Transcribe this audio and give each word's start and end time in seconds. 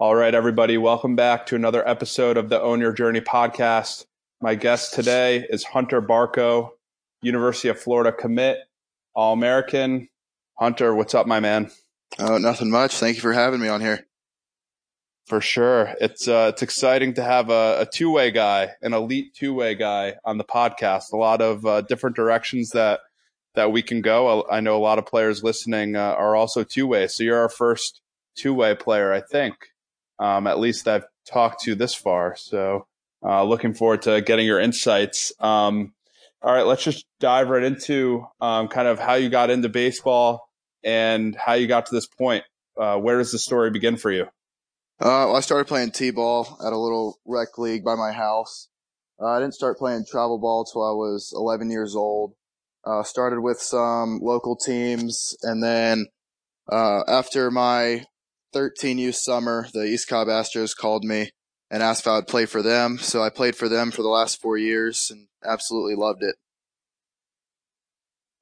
All 0.00 0.14
right, 0.14 0.34
everybody, 0.34 0.78
welcome 0.78 1.14
back 1.14 1.44
to 1.44 1.56
another 1.56 1.86
episode 1.86 2.38
of 2.38 2.48
the 2.48 2.58
Own 2.58 2.80
Your 2.80 2.94
Journey 2.94 3.20
podcast. 3.20 4.06
My 4.40 4.54
guest 4.54 4.94
today 4.94 5.44
is 5.50 5.62
Hunter 5.62 6.00
Barco, 6.00 6.70
University 7.20 7.68
of 7.68 7.78
Florida 7.78 8.10
commit, 8.10 8.56
All 9.14 9.34
American. 9.34 10.08
Hunter, 10.58 10.94
what's 10.94 11.14
up, 11.14 11.26
my 11.26 11.38
man? 11.38 11.70
Oh, 12.18 12.38
nothing 12.38 12.70
much. 12.70 12.94
Thank 12.94 13.16
you 13.16 13.20
for 13.20 13.34
having 13.34 13.60
me 13.60 13.68
on 13.68 13.82
here. 13.82 14.06
For 15.26 15.42
sure, 15.42 15.92
it's 16.00 16.26
uh, 16.26 16.52
it's 16.54 16.62
exciting 16.62 17.12
to 17.14 17.22
have 17.22 17.50
a, 17.50 17.80
a 17.80 17.86
two 17.86 18.10
way 18.10 18.30
guy, 18.30 18.70
an 18.80 18.94
elite 18.94 19.34
two 19.34 19.52
way 19.52 19.74
guy 19.74 20.14
on 20.24 20.38
the 20.38 20.44
podcast. 20.44 21.12
A 21.12 21.18
lot 21.18 21.42
of 21.42 21.66
uh, 21.66 21.82
different 21.82 22.16
directions 22.16 22.70
that 22.70 23.00
that 23.54 23.70
we 23.70 23.82
can 23.82 24.00
go. 24.00 24.46
I 24.50 24.60
know 24.60 24.78
a 24.78 24.80
lot 24.80 24.98
of 24.98 25.04
players 25.04 25.44
listening 25.44 25.94
uh, 25.94 26.14
are 26.16 26.34
also 26.34 26.64
two 26.64 26.86
way. 26.86 27.06
So 27.06 27.22
you're 27.22 27.38
our 27.38 27.50
first 27.50 28.00
two 28.34 28.54
way 28.54 28.74
player, 28.74 29.12
I 29.12 29.20
think. 29.20 29.56
Um, 30.20 30.46
at 30.46 30.60
least 30.60 30.86
I've 30.86 31.06
talked 31.26 31.62
to 31.62 31.74
this 31.74 31.94
far. 31.94 32.36
So 32.36 32.86
uh, 33.24 33.42
looking 33.44 33.74
forward 33.74 34.02
to 34.02 34.20
getting 34.20 34.46
your 34.46 34.60
insights. 34.60 35.32
Um, 35.40 35.94
all 36.42 36.54
right, 36.54 36.66
let's 36.66 36.84
just 36.84 37.06
dive 37.18 37.48
right 37.48 37.62
into 37.64 38.26
um, 38.40 38.68
kind 38.68 38.86
of 38.86 38.98
how 38.98 39.14
you 39.14 39.28
got 39.28 39.50
into 39.50 39.68
baseball 39.68 40.48
and 40.84 41.34
how 41.34 41.54
you 41.54 41.66
got 41.66 41.86
to 41.86 41.94
this 41.94 42.06
point. 42.06 42.44
Uh, 42.78 42.96
where 42.96 43.18
does 43.18 43.32
the 43.32 43.38
story 43.38 43.70
begin 43.70 43.96
for 43.96 44.10
you? 44.10 44.24
Uh, 45.02 45.26
well, 45.28 45.36
I 45.36 45.40
started 45.40 45.66
playing 45.66 45.92
t-ball 45.92 46.58
at 46.64 46.72
a 46.72 46.78
little 46.78 47.18
rec 47.26 47.58
league 47.58 47.84
by 47.84 47.94
my 47.94 48.12
house. 48.12 48.68
Uh, 49.20 49.26
I 49.26 49.40
didn't 49.40 49.54
start 49.54 49.78
playing 49.78 50.04
travel 50.10 50.38
ball 50.38 50.64
till 50.64 50.82
I 50.82 50.92
was 50.92 51.32
11 51.34 51.70
years 51.70 51.94
old. 51.94 52.34
Uh, 52.84 53.02
started 53.02 53.40
with 53.40 53.60
some 53.60 54.20
local 54.22 54.56
teams, 54.56 55.36
and 55.42 55.62
then 55.62 56.06
uh, 56.72 57.02
after 57.06 57.50
my 57.50 58.06
13U 58.54 59.14
summer, 59.14 59.66
the 59.72 59.84
East 59.84 60.08
Cobb 60.08 60.28
Astros 60.28 60.76
called 60.76 61.04
me 61.04 61.30
and 61.70 61.82
asked 61.82 62.02
if 62.02 62.06
I 62.08 62.16
would 62.16 62.26
play 62.26 62.46
for 62.46 62.62
them. 62.62 62.98
So 62.98 63.22
I 63.22 63.30
played 63.30 63.56
for 63.56 63.68
them 63.68 63.90
for 63.90 64.02
the 64.02 64.08
last 64.08 64.40
four 64.40 64.58
years 64.58 65.10
and 65.10 65.28
absolutely 65.44 65.94
loved 65.94 66.22
it. 66.22 66.36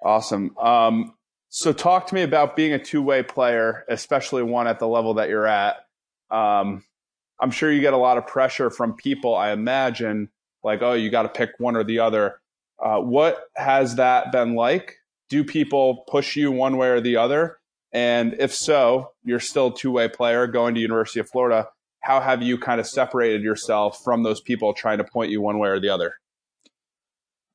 Awesome. 0.03 0.57
Um, 0.59 1.15
so 1.49 1.73
talk 1.73 2.07
to 2.09 2.15
me 2.15 2.23
about 2.23 2.57
being 2.57 2.73
a 2.73 2.79
two-way 2.79 3.23
player, 3.23 3.85
especially 3.89 4.43
one 4.43 4.67
at 4.67 4.79
the 4.79 4.89
level 4.89 5.15
that 5.15 5.29
you're 5.29 5.47
at. 5.47 5.77
Um, 6.31 6.85
I'm 7.41 7.51
sure 7.51 7.73
you 7.73 7.81
get 7.81 7.95
a 7.95 7.99
lot 7.99 8.19
of 8.19 8.27
pressure 8.27 8.71
from 8.71 8.95
people. 8.95 9.35
I 9.35 9.53
imagine, 9.53 10.29
like, 10.63 10.83
oh, 10.83 10.93
you 10.93 11.11
got 11.11 11.23
to 11.23 11.29
pick 11.29 11.51
one 11.59 11.77
or 11.77 11.85
the 11.85 12.01
other. 12.01 12.41
Uh, 12.83 12.99
what 12.99 13.45
has 13.57 13.97
that 13.97 14.31
been 14.33 14.55
like? 14.55 14.97
Do 15.29 15.45
people 15.45 16.05
push 16.09 16.37
you 16.37 16.53
one 16.53 16.77
way 16.77 16.89
or 16.89 17.01
the 17.01 17.17
other? 17.17 17.59
And 17.93 18.37
if 18.39 18.55
so, 18.55 19.13
you're 19.25 19.41
still 19.41 19.69
a 19.69 19.75
two-way 19.75 20.09
player 20.09 20.47
going 20.47 20.75
to 20.75 20.81
University 20.81 21.21
of 21.21 21.29
Florida. 21.29 21.69
How 22.01 22.21
have 22.21 22.43
you 22.43 22.59
kind 22.59 22.81
of 22.81 22.87
separated 22.87 23.43
yourself 23.43 24.03
from 24.05 24.23
those 24.23 24.41
people 24.41 24.75
trying 24.75 24.99
to 24.99 25.05
point 25.05 25.31
you 25.31 25.41
one 25.41 25.59
way 25.59 25.69
or 25.69 25.81
the 25.81 25.89
other? 25.89 26.15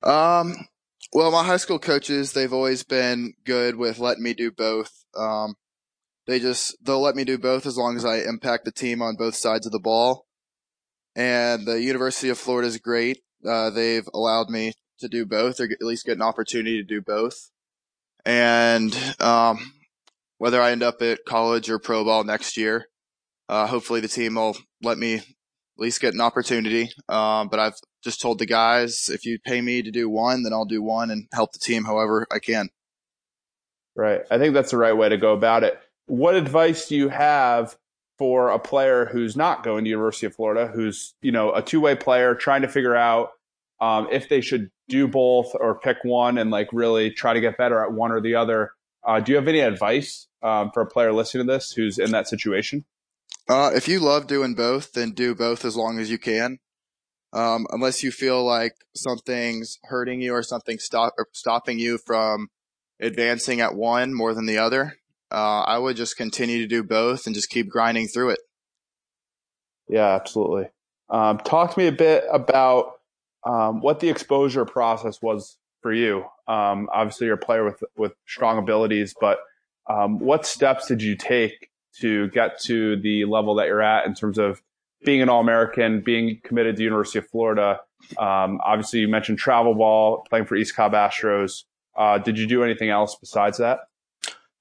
Um, 0.02 0.67
well, 1.14 1.31
my 1.31 1.44
high 1.44 1.58
school 1.58 1.80
coaches, 1.80 2.34
they've 2.34 2.52
always 2.52 2.84
been 2.84 3.34
good 3.45 3.75
with 3.75 4.00
letting 4.00 4.23
me 4.23 4.34
do 4.34 4.52
both. 4.52 4.92
Um, 5.16 5.56
they 6.25 6.40
just, 6.40 6.75
they'll 6.81 7.02
let 7.02 7.16
me 7.16 7.23
do 7.23 7.38
both 7.38 7.66
as 7.66 7.78
long 7.78 7.95
as 7.95 8.06
I 8.06 8.18
impact 8.18 8.66
the 8.66 8.72
team 8.72 9.02
on 9.02 9.16
both 9.16 9.36
sides 9.36 9.66
of 9.66 9.72
the 9.72 9.80
ball. 9.80 10.25
And 11.16 11.68
the 11.68 11.81
University 11.81 12.30
of 12.30 12.38
Florida 12.38 12.68
is 12.68 12.78
great. 12.78 13.20
Uh, 13.47 13.70
they've 13.70 14.08
allowed 14.14 14.50
me 14.50 14.73
to 15.00 15.08
do 15.08 15.25
both 15.25 15.59
or 15.59 15.66
at 15.66 15.81
least 15.81 16.06
get 16.06 16.16
an 16.16 16.22
opportunity 16.22 16.78
to 16.78 16.84
do 16.84 17.02
both. 17.02 17.52
And, 18.25 18.97
um, 19.20 19.73
whether 20.44 20.61
I 20.61 20.72
end 20.72 20.83
up 20.83 21.02
at 21.02 21.23
college 21.25 21.69
or 21.69 21.80
pro 21.80 22.03
ball 22.03 22.25
next 22.25 22.58
year, 22.58 22.89
uh, 23.47 23.66
hopefully 23.66 24.02
the 24.02 24.09
team 24.09 24.36
will 24.36 24.58
let 24.81 24.97
me 24.97 25.16
at 25.16 25.23
least 25.77 26.02
get 26.02 26.13
an 26.13 26.19
opportunity. 26.19 26.89
Um, 27.08 27.47
but 27.47 27.61
I've 27.61 27.75
just 28.03 28.19
told 28.19 28.39
the 28.39 28.45
guys, 28.45 29.08
if 29.08 29.23
you 29.23 29.39
pay 29.39 29.61
me 29.61 29.81
to 29.81 29.89
do 29.89 30.09
one, 30.09 30.44
then 30.44 30.52
I'll 30.52 30.66
do 30.66 30.84
one 30.84 31.12
and 31.12 31.29
help 31.31 31.53
the 31.53 31.59
team 31.59 31.85
however 31.85 32.28
I 32.29 32.40
can. 32.40 32.68
Right. 33.95 34.19
I 34.29 34.38
think 34.38 34.53
that's 34.53 34.72
the 34.72 34.78
right 34.78 34.91
way 34.97 35.07
to 35.07 35.16
go 35.16 35.31
about 35.31 35.63
it. 35.63 35.79
What 36.07 36.35
advice 36.35 36.89
do 36.89 36.97
you 36.97 37.07
have 37.07 37.78
for 38.18 38.50
a 38.50 38.59
player 38.59 39.06
who's 39.06 39.38
not 39.38 39.63
going 39.63 39.85
to 39.85 39.89
University 39.89 40.25
of 40.25 40.35
Florida, 40.35 40.68
who's, 40.68 41.13
you 41.22 41.31
know, 41.31 41.53
a 41.53 41.62
two-way 41.62 41.95
player 41.95 42.35
trying 42.35 42.63
to 42.63 42.68
figure 42.68 42.97
out 42.97 43.29
um, 43.79 44.09
if 44.12 44.28
they 44.28 44.41
should 44.41 44.72
do 44.89 45.07
both 45.07 45.53
or 45.57 45.79
pick 45.79 46.00
one 46.03 46.38
and 46.38 46.51
like 46.51 46.68
really 46.73 47.12
try 47.12 47.34
to 47.34 47.39
get 47.39 47.57
better 47.57 47.81
at 47.81 47.94
one 47.94 48.12
or 48.12 48.19
the 48.19 48.35
other. 48.35 48.72
Uh, 49.06 49.22
do 49.22 49.31
you 49.31 49.38
have 49.38 49.47
any 49.47 49.62
advice 49.62 50.28
um, 50.44 50.72
for 50.72 50.81
a 50.81 50.86
player 50.86 51.14
listening 51.14 51.48
to 51.48 51.54
this 51.54 51.72
who's 51.72 51.98
in 51.98 52.12
that 52.12 52.28
situation? 52.28 52.86
Uh, 53.50 53.72
if 53.74 53.88
you 53.88 54.00
love 54.00 54.28
doing 54.28 54.54
both, 54.54 54.94
then 54.94 55.12
do 55.12 55.34
both 55.34 55.66
as 55.66 55.76
long 55.76 56.00
as 56.00 56.09
you 56.09 56.18
can. 56.18 56.59
Um, 57.34 57.66
unless 57.72 58.04
you 58.04 58.12
feel 58.12 58.46
like 58.46 58.76
something's 58.96 59.80
hurting 59.86 60.22
you 60.22 60.34
or 60.34 60.44
something 60.44 60.78
stop 60.78 61.14
or 61.18 61.28
stopping 61.31 61.80
you 61.80 61.98
from 61.98 62.50
advancing 63.00 63.59
at 63.59 63.74
one 63.74 64.14
more 64.14 64.36
than 64.36 64.46
the 64.46 64.59
other, 64.59 64.98
uh, 65.31 65.62
I 65.62 65.80
would 65.80 65.96
just 65.96 66.16
continue 66.16 66.60
to 66.60 66.68
do 66.68 66.84
both 66.84 67.25
and 67.25 67.34
just 67.34 67.50
keep 67.50 67.70
grinding 67.70 68.08
through 68.08 68.31
it. 68.31 68.40
Yeah, 69.90 70.14
absolutely. 70.14 70.68
Um, 71.10 71.40
talk 71.40 71.74
to 71.74 71.80
me 71.80 71.88
a 71.88 71.92
bit 71.92 72.24
about 72.31 73.00
um, 73.46 73.81
what 73.81 74.00
the 74.00 74.10
exposure 74.10 74.66
process 74.66 75.22
was 75.22 75.58
for 75.81 75.92
you. 75.92 76.25
Um, 76.48 76.88
obviously, 76.94 77.25
you're 77.28 77.36
a 77.36 77.40
player 77.40 77.66
with 77.66 77.84
with 77.98 78.14
strong 78.28 78.58
abilities, 78.58 79.16
but 79.20 79.40
um, 79.88 80.19
what 80.19 80.45
steps 80.45 80.88
did 80.88 81.01
you 81.01 81.16
take 81.16 81.69
to 81.99 82.27
get 82.29 82.59
to 82.61 82.95
the 82.97 83.25
level 83.25 83.55
that 83.55 83.67
you're 83.67 83.81
at 83.81 84.05
in 84.05 84.13
terms 84.13 84.38
of 84.38 84.61
being 85.03 85.21
an 85.21 85.29
All 85.29 85.41
American, 85.41 86.01
being 86.01 86.39
committed 86.44 86.77
to 86.77 86.83
University 86.83 87.19
of 87.19 87.27
Florida? 87.27 87.81
Um, 88.17 88.59
obviously, 88.63 88.99
you 88.99 89.07
mentioned 89.07 89.38
travel 89.38 89.73
ball, 89.75 90.25
playing 90.29 90.45
for 90.45 90.55
East 90.55 90.75
Cobb 90.75 90.94
Astros. 90.94 91.63
Uh, 91.95 92.17
did 92.17 92.38
you 92.38 92.47
do 92.47 92.63
anything 92.63 92.89
else 92.89 93.16
besides 93.19 93.57
that? 93.57 93.81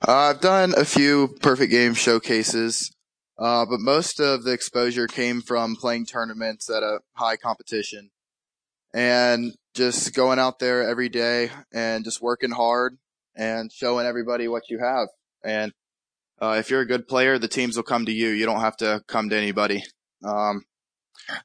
Uh, 0.07 0.13
I've 0.13 0.41
done 0.41 0.75
a 0.77 0.85
few 0.85 1.37
perfect 1.41 1.71
game 1.71 1.95
showcases, 1.95 2.93
uh, 3.39 3.65
but 3.65 3.79
most 3.79 4.21
of 4.21 4.43
the 4.43 4.53
exposure 4.53 5.07
came 5.07 5.41
from 5.41 5.77
playing 5.77 6.07
tournaments 6.07 6.69
at 6.69 6.83
a 6.83 6.99
high 7.15 7.37
competition 7.37 8.11
and 8.93 9.53
just 9.75 10.13
going 10.15 10.39
out 10.39 10.59
there 10.59 10.87
every 10.87 11.09
day 11.09 11.51
and 11.73 12.05
just 12.05 12.21
working 12.21 12.51
hard 12.51 12.99
and 13.37 13.73
showing 13.73 14.07
everybody 14.07 14.49
what 14.49 14.69
you 14.69 14.79
have. 14.79 15.09
And 15.45 15.73
uh, 16.41 16.57
if 16.59 16.71
you're 16.71 16.81
a 16.81 16.87
good 16.87 17.09
player, 17.09 17.39
the 17.39 17.49
teams 17.49 17.77
will 17.77 17.83
come 17.83 18.07
to 18.07 18.13
you. 18.13 18.29
You 18.29 18.47
don't 18.47 18.61
have 18.61 18.77
to 18.79 19.03
come 19.07 19.31
to 19.31 19.37
anybody. 19.37 19.85
Um, 20.25 20.65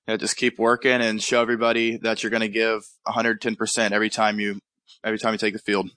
yeah, 0.08 0.18
just 0.18 0.38
keep 0.38 0.58
working 0.58 1.02
and 1.02 1.22
show 1.22 1.42
everybody 1.42 1.98
that 1.98 2.24
you're 2.24 2.30
going 2.30 2.42
to 2.42 2.50
give 2.50 2.88
110% 3.08 3.92
every 3.92 4.09
time 4.09 4.40
you 4.40 4.59
every 5.03 5.20
time 5.20 5.34
you 5.34 5.38
take 5.38 5.53
the 5.53 5.59
field. 5.59 5.90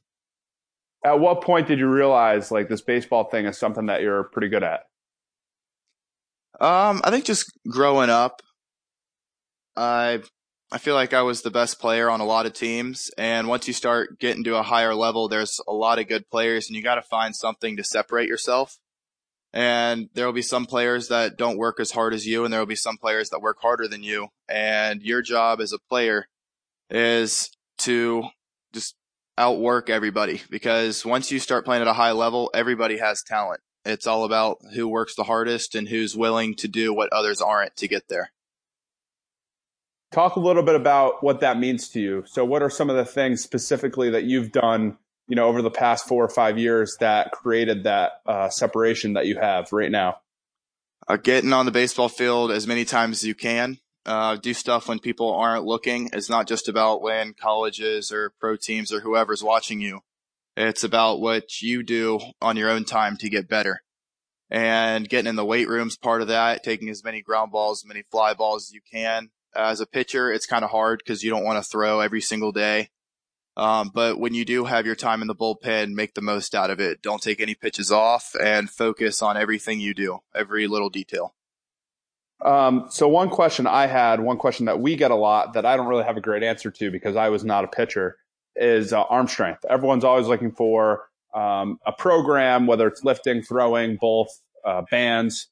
At 1.04 1.18
what 1.18 1.42
point 1.42 1.66
did 1.66 1.78
you 1.78 1.88
realize 1.88 2.50
like 2.50 2.68
this 2.68 2.82
baseball 2.82 3.24
thing 3.24 3.46
is 3.46 3.56
something 3.56 3.86
that 3.86 4.02
you're 4.02 4.24
pretty 4.24 4.48
good 4.48 4.62
at? 4.62 4.80
Um, 6.60 7.00
I 7.02 7.10
think 7.10 7.24
just 7.24 7.50
growing 7.66 8.10
up, 8.10 8.42
I 9.76 10.20
I 10.72 10.78
feel 10.78 10.94
like 10.94 11.12
I 11.12 11.22
was 11.22 11.42
the 11.42 11.50
best 11.50 11.80
player 11.80 12.08
on 12.08 12.20
a 12.20 12.24
lot 12.24 12.46
of 12.46 12.52
teams. 12.52 13.10
And 13.18 13.48
once 13.48 13.66
you 13.66 13.74
start 13.74 14.20
getting 14.20 14.44
to 14.44 14.56
a 14.56 14.62
higher 14.62 14.94
level, 14.94 15.28
there's 15.28 15.60
a 15.66 15.72
lot 15.72 15.98
of 15.98 16.06
good 16.06 16.30
players 16.30 16.68
and 16.68 16.76
you 16.76 16.82
got 16.82 16.94
to 16.94 17.02
find 17.02 17.34
something 17.34 17.76
to 17.76 17.84
separate 17.84 18.28
yourself. 18.28 18.78
And 19.52 20.08
there 20.14 20.26
will 20.26 20.32
be 20.32 20.42
some 20.42 20.66
players 20.66 21.08
that 21.08 21.36
don't 21.36 21.58
work 21.58 21.80
as 21.80 21.90
hard 21.90 22.14
as 22.14 22.24
you, 22.24 22.44
and 22.44 22.52
there 22.52 22.60
will 22.60 22.66
be 22.66 22.76
some 22.76 22.96
players 22.96 23.30
that 23.30 23.42
work 23.42 23.58
harder 23.60 23.88
than 23.88 24.04
you. 24.04 24.28
And 24.48 25.02
your 25.02 25.22
job 25.22 25.60
as 25.60 25.72
a 25.72 25.78
player 25.88 26.28
is 26.88 27.50
to 27.78 28.28
just 28.72 28.94
outwork 29.36 29.90
everybody 29.90 30.40
because 30.50 31.04
once 31.04 31.32
you 31.32 31.40
start 31.40 31.64
playing 31.64 31.82
at 31.82 31.88
a 31.88 31.94
high 31.94 32.12
level, 32.12 32.48
everybody 32.54 32.98
has 32.98 33.24
talent. 33.24 33.60
It's 33.84 34.06
all 34.06 34.24
about 34.24 34.58
who 34.74 34.86
works 34.86 35.16
the 35.16 35.24
hardest 35.24 35.74
and 35.74 35.88
who's 35.88 36.16
willing 36.16 36.54
to 36.56 36.68
do 36.68 36.92
what 36.92 37.12
others 37.12 37.40
aren't 37.40 37.74
to 37.78 37.88
get 37.88 38.06
there. 38.08 38.30
Talk 40.12 40.34
a 40.34 40.40
little 40.40 40.64
bit 40.64 40.74
about 40.74 41.22
what 41.22 41.40
that 41.40 41.58
means 41.58 41.88
to 41.90 42.00
you. 42.00 42.24
So, 42.26 42.44
what 42.44 42.62
are 42.62 42.70
some 42.70 42.90
of 42.90 42.96
the 42.96 43.04
things 43.04 43.42
specifically 43.42 44.10
that 44.10 44.24
you've 44.24 44.50
done, 44.50 44.98
you 45.28 45.36
know, 45.36 45.46
over 45.46 45.62
the 45.62 45.70
past 45.70 46.08
four 46.08 46.24
or 46.24 46.28
five 46.28 46.58
years 46.58 46.96
that 46.98 47.30
created 47.30 47.84
that 47.84 48.20
uh, 48.26 48.48
separation 48.48 49.12
that 49.12 49.26
you 49.26 49.38
have 49.38 49.72
right 49.72 49.90
now? 49.90 50.16
Uh, 51.06 51.16
getting 51.16 51.52
on 51.52 51.64
the 51.64 51.72
baseball 51.72 52.08
field 52.08 52.50
as 52.50 52.66
many 52.66 52.84
times 52.84 53.18
as 53.18 53.24
you 53.24 53.36
can. 53.36 53.78
Uh, 54.04 54.34
do 54.36 54.52
stuff 54.54 54.88
when 54.88 54.98
people 54.98 55.32
aren't 55.32 55.64
looking. 55.64 56.10
It's 56.12 56.30
not 56.30 56.48
just 56.48 56.68
about 56.68 57.02
when 57.02 57.34
colleges 57.34 58.10
or 58.10 58.30
pro 58.40 58.56
teams 58.56 58.92
or 58.92 59.00
whoever's 59.00 59.44
watching 59.44 59.80
you. 59.80 60.00
It's 60.56 60.82
about 60.82 61.20
what 61.20 61.62
you 61.62 61.82
do 61.82 62.18
on 62.40 62.56
your 62.56 62.70
own 62.70 62.84
time 62.84 63.16
to 63.18 63.28
get 63.28 63.48
better. 63.48 63.82
And 64.50 65.08
getting 65.08 65.28
in 65.28 65.36
the 65.36 65.44
weight 65.44 65.68
room's 65.68 65.96
part 65.96 66.22
of 66.22 66.28
that, 66.28 66.64
taking 66.64 66.88
as 66.88 67.04
many 67.04 67.22
ground 67.22 67.52
balls, 67.52 67.84
as 67.84 67.88
many 67.88 68.02
fly 68.10 68.34
balls 68.34 68.68
as 68.68 68.72
you 68.72 68.80
can, 68.90 69.30
as 69.54 69.80
a 69.80 69.86
pitcher, 69.86 70.30
it's 70.30 70.46
kind 70.46 70.64
of 70.64 70.70
hard 70.70 71.00
because 71.04 71.22
you 71.22 71.30
don't 71.30 71.44
want 71.44 71.62
to 71.62 71.68
throw 71.68 72.00
every 72.00 72.20
single 72.20 72.52
day. 72.52 72.90
Um, 73.56 73.90
but 73.92 74.18
when 74.18 74.32
you 74.32 74.44
do 74.44 74.64
have 74.64 74.86
your 74.86 74.94
time 74.94 75.22
in 75.22 75.28
the 75.28 75.34
bullpen, 75.34 75.92
make 75.92 76.14
the 76.14 76.22
most 76.22 76.54
out 76.54 76.70
of 76.70 76.80
it. 76.80 77.02
Don't 77.02 77.20
take 77.20 77.40
any 77.40 77.54
pitches 77.54 77.90
off 77.90 78.34
and 78.40 78.70
focus 78.70 79.22
on 79.22 79.36
everything 79.36 79.80
you 79.80 79.92
do, 79.92 80.20
every 80.34 80.66
little 80.66 80.88
detail. 80.88 81.34
Um, 82.42 82.86
so 82.88 83.06
one 83.06 83.28
question 83.28 83.66
I 83.66 83.86
had, 83.86 84.20
one 84.20 84.38
question 84.38 84.66
that 84.66 84.80
we 84.80 84.96
get 84.96 85.10
a 85.10 85.16
lot 85.16 85.52
that 85.54 85.66
I 85.66 85.76
don't 85.76 85.88
really 85.88 86.04
have 86.04 86.16
a 86.16 86.22
great 86.22 86.42
answer 86.42 86.70
to 86.70 86.90
because 86.90 87.16
I 87.16 87.28
was 87.28 87.44
not 87.44 87.64
a 87.64 87.68
pitcher, 87.68 88.16
is 88.56 88.92
uh, 88.92 89.02
arm 89.02 89.28
strength. 89.28 89.64
Everyone's 89.68 90.04
always 90.04 90.26
looking 90.26 90.52
for 90.52 91.04
um, 91.34 91.78
a 91.86 91.92
program, 91.92 92.66
whether 92.66 92.86
it's 92.86 93.04
lifting, 93.04 93.42
throwing, 93.42 93.96
both 94.00 94.28
uh, 94.64 94.82
bands. 94.90 95.48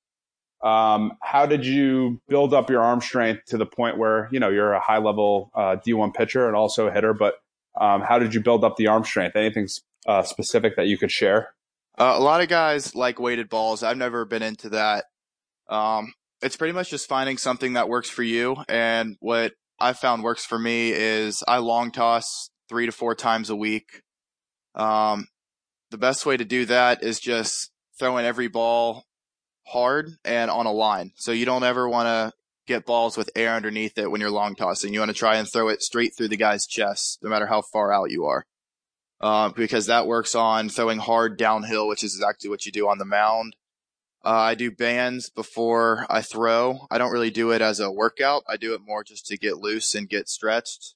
Um, 0.63 1.13
how 1.23 1.47
did 1.47 1.65
you 1.65 2.21
build 2.29 2.53
up 2.53 2.69
your 2.69 2.83
arm 2.83 3.01
strength 3.01 3.45
to 3.47 3.57
the 3.57 3.67
point 3.67 3.97
where 3.97 4.29
you 4.33 4.41
know 4.41 4.49
you're 4.49 4.73
a 4.73 4.81
high 4.81 4.99
level 4.99 5.51
uh, 5.55 5.77
D1 5.87 6.15
pitcher 6.15 6.47
and 6.47 6.57
also 6.57 6.89
a 6.89 6.93
hitter? 6.93 7.15
But 7.15 7.35
um, 7.81 8.03
how 8.03 8.19
did 8.19 8.35
you 8.35 8.41
build 8.41 8.65
up 8.65 8.77
the 8.77 8.89
arm 8.89 9.05
strength? 9.05 9.37
Anything 9.37 9.69
uh, 10.07 10.23
specific 10.23 10.77
that 10.77 10.87
you 10.87 10.99
could 10.99 11.11
share? 11.11 11.55
Uh, 11.99 12.15
a 12.17 12.21
lot 12.21 12.41
of 12.41 12.49
guys 12.49 12.95
like 12.95 13.21
weighted 13.21 13.49
balls. 13.49 13.83
I've 13.83 13.97
never 13.97 14.25
been 14.25 14.43
into 14.43 14.71
that. 14.71 15.07
Um, 15.69 16.13
it's 16.43 16.57
pretty 16.57 16.73
much 16.73 16.91
just 16.91 17.09
finding 17.09 17.37
something 17.37 17.75
that 17.75 17.89
works 17.89 18.09
for 18.09 18.23
you. 18.23 18.57
And 18.69 19.17
what 19.21 19.53
I 19.81 19.93
found 19.93 20.23
works 20.23 20.45
for 20.45 20.59
me 20.59 20.93
is 20.93 21.43
I 21.47 21.59
long 21.59 21.91
toss 21.91 22.51
three 22.69 22.87
to 22.87 22.93
four 22.93 23.15
times 23.15 23.51
a 23.51 23.57
week. 23.57 24.03
Um, 24.75 25.27
the 25.91 25.99
best 25.99 26.27
way 26.27 26.37
to 26.37 26.45
do 26.45 26.67
that 26.67 27.03
is 27.03 27.19
just 27.19 27.71
throwing 27.99 28.25
every 28.25 28.49
ball 28.49 29.05
hard 29.69 30.17
and 30.25 30.51
on 30.51 30.67
a 30.67 30.73
line. 30.73 31.13
So 31.17 31.33
you 31.33 31.45
don't 31.45 31.65
ever 31.65 31.89
want 31.89 32.07
to 32.07 32.33
get 32.67 32.87
balls 32.87 33.17
with 33.17 33.31
air 33.35 33.55
underneath 33.55 33.99
it 33.99 34.11
when 34.11 34.21
you're 34.21 34.31
long 34.31 34.55
tossing. 34.55 34.93
You 34.93 35.01
want 35.01 35.11
to 35.11 35.17
try 35.17 35.37
and 35.37 35.49
throw 35.49 35.69
it 35.69 35.83
straight 35.83 36.15
through 36.17 36.29
the 36.29 36.37
guy's 36.37 36.67
chest, 36.67 37.19
no 37.23 37.31
matter 37.31 37.47
how 37.47 37.63
far 37.63 37.93
out 37.93 38.11
you 38.11 38.27
are. 38.27 38.47
Uh, 39.21 39.49
because 39.49 39.87
that 39.87 40.07
works 40.07 40.35
on 40.35 40.69
throwing 40.69 40.99
hard 40.99 41.37
downhill, 41.37 41.89
which 41.89 42.05
is 42.05 42.15
exactly 42.15 42.49
what 42.49 42.67
you 42.67 42.73
do 42.73 42.89
on 42.89 42.99
the 42.99 43.05
mound. 43.05 43.57
Uh, 44.25 44.31
I 44.31 44.55
do 44.55 44.71
bands 44.71 45.31
before 45.31 46.07
I 46.09 46.23
throw. 46.23 46.87
I 46.91 46.99
don't 46.99 47.13
really 47.13 47.31
do 47.31 47.51
it 47.51 47.63
as 47.63 47.81
a 47.81 47.91
workout. 47.91 48.45
I 48.49 48.57
do 48.57 48.75
it 48.75 48.81
more 48.85 49.03
just 49.03 49.27
to 49.27 49.39
get 49.39 49.59
loose 49.59 49.95
and 49.95 50.09
get 50.09 50.29
stretched. 50.29 50.95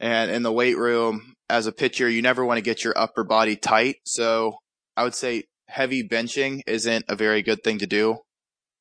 And 0.00 0.30
in 0.30 0.42
the 0.42 0.52
weight 0.52 0.76
room, 0.76 1.34
as 1.48 1.66
a 1.66 1.72
pitcher, 1.72 2.08
you 2.08 2.22
never 2.22 2.44
want 2.44 2.58
to 2.58 2.62
get 2.62 2.84
your 2.84 2.96
upper 2.96 3.24
body 3.24 3.56
tight. 3.56 3.96
So 4.04 4.58
I 4.96 5.02
would 5.02 5.14
say 5.14 5.44
heavy 5.68 6.06
benching 6.06 6.62
isn't 6.66 7.04
a 7.08 7.16
very 7.16 7.42
good 7.42 7.62
thing 7.62 7.78
to 7.78 7.86
do. 7.86 8.18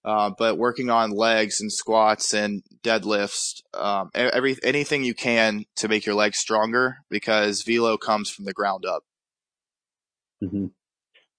Uh, 0.06 0.32
but 0.38 0.58
working 0.58 0.90
on 0.90 1.12
legs 1.12 1.60
and 1.60 1.72
squats 1.72 2.34
and 2.34 2.64
deadlifts, 2.82 3.62
um, 3.74 4.10
every 4.14 4.56
anything 4.64 5.04
you 5.04 5.14
can 5.14 5.66
to 5.76 5.90
make 5.90 6.06
your 6.06 6.16
legs 6.16 6.38
stronger 6.38 6.98
because 7.10 7.64
velo 7.64 7.98
comes 7.98 8.30
from 8.30 8.46
the 8.46 8.54
ground 8.54 8.86
up. 8.86 9.04
Mm-hmm. 10.42 10.68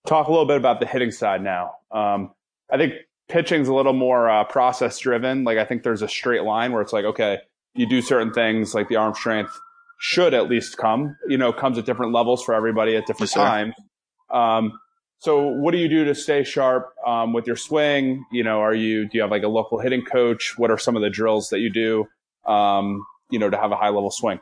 Talk 0.07 0.29
a 0.29 0.31
little 0.31 0.47
bit 0.47 0.59
about 0.59 0.81
the 0.81 0.87
hitting 0.87 1.13
side 1.13 1.43
now. 1.43 1.77
Um, 1.91 2.33
I 2.71 2.77
think 2.77 2.95
pitching's 3.31 3.69
a 3.69 3.75
little 3.75 3.95
more 3.95 4.29
uh, 4.29 4.45
process 4.45 4.99
driven. 4.99 5.45
Like 5.45 5.57
I 5.57 5.65
think 5.65 5.83
there's 5.83 6.03
a 6.03 6.09
straight 6.09 6.43
line 6.43 6.73
where 6.73 6.83
it's 6.83 6.93
like, 6.93 7.07
okay, 7.07 7.39
you 7.75 7.89
do 7.89 8.03
certain 8.03 8.33
things 8.33 8.75
like 8.75 8.89
the 8.89 8.97
arm 8.97 9.15
strength 9.15 9.59
should 9.99 10.35
at 10.35 10.49
least 10.51 10.77
come, 10.77 11.17
you 11.27 11.39
know, 11.39 11.53
comes 11.53 11.79
at 11.79 11.87
different 11.87 12.13
levels 12.13 12.43
for 12.43 12.55
everybody 12.55 12.97
at 12.97 13.07
different 13.07 13.31
yes, 13.35 13.35
times. 13.35 13.75
Um, 14.31 14.79
so 15.21 15.49
what 15.49 15.73
do 15.73 15.79
you 15.79 15.89
do 15.89 16.05
to 16.05 16.15
stay 16.15 16.45
sharp 16.45 16.95
um, 17.05 17.33
with 17.33 17.47
your 17.47 17.57
swing? 17.57 18.25
You 18.31 18.45
know, 18.45 18.61
are 18.61 18.75
you 18.75 19.09
do 19.09 19.19
you 19.19 19.23
have 19.23 19.31
like 19.31 19.43
a 19.43 19.49
local 19.49 19.81
hitting 19.81 20.05
coach? 20.05 20.55
What 20.57 20.71
are 20.71 20.79
some 20.79 20.97
of 20.97 21.03
the 21.03 21.11
drills 21.11 21.49
that 21.49 21.59
you 21.59 21.73
do? 21.73 22.07
Um, 22.51 23.05
you 23.31 23.39
know, 23.39 23.51
to 23.51 23.57
have 23.57 23.73
a 23.73 23.77
high 23.77 23.89
level 23.89 24.11
swing. 24.11 24.41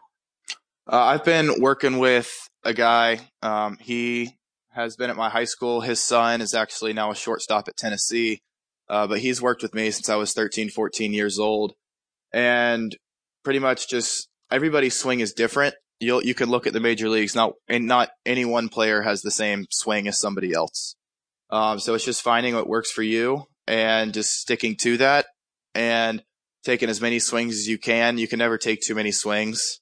Uh, 0.91 1.03
I've 1.03 1.25
been 1.25 1.61
working 1.61 1.99
with 1.99 2.31
a 2.63 2.75
guy. 2.75 3.21
Um, 3.43 3.79
he 3.81 4.37
has 4.71 4.97
been 4.97 5.11
at 5.11 5.17
my 5.17 5.31
high 5.31 5.45
school. 5.45 5.81
His 5.81 5.99
son 5.99 6.41
is 6.41 6.55
actually 6.55 6.93
now 6.93 7.11
a 7.11 7.17
shortstop 7.17 7.67
at 7.69 7.77
Tennessee, 7.77 8.43
uh, 8.89 9.07
but 9.07 9.21
he's 9.21 9.41
worked 9.41 9.63
with 9.63 9.75
me 9.75 9.91
since 9.91 10.11
I 10.11 10.17
was 10.17 10.35
13, 10.35 10.69
14 10.69 11.13
years 11.15 11.39
old, 11.39 11.73
and 12.33 12.95
pretty 13.43 13.59
much 13.59 13.89
just 13.89 14.29
everybody's 14.51 14.97
swing 14.97 15.21
is 15.21 15.33
different 15.33 15.75
you 16.01 16.21
you 16.23 16.35
can 16.35 16.51
look 16.51 16.67
at 16.67 16.73
the 16.73 16.81
major 16.81 17.09
leagues. 17.09 17.35
Not 17.35 17.55
and 17.69 17.87
not 17.87 18.11
any 18.25 18.45
one 18.45 18.69
player 18.69 19.03
has 19.03 19.23
the 19.23 19.31
same 19.31 19.67
swing 19.71 20.09
as 20.09 20.19
somebody 20.19 20.53
else. 20.53 20.97
Um, 21.51 21.79
so 21.79 21.95
it's 21.95 22.05
just 22.05 22.23
finding 22.23 22.55
what 22.55 22.69
works 22.69 22.91
for 22.91 23.03
you 23.03 23.45
and 23.67 24.13
just 24.13 24.33
sticking 24.33 24.77
to 24.77 24.97
that 24.99 25.27
and 25.75 26.23
taking 26.65 26.89
as 26.89 27.01
many 27.01 27.19
swings 27.19 27.55
as 27.55 27.69
you 27.69 27.79
can. 27.79 28.19
You 28.19 28.27
can 28.29 28.39
never 28.39 28.59
take 28.59 28.81
too 28.81 28.95
many 28.95 29.13
swings 29.13 29.81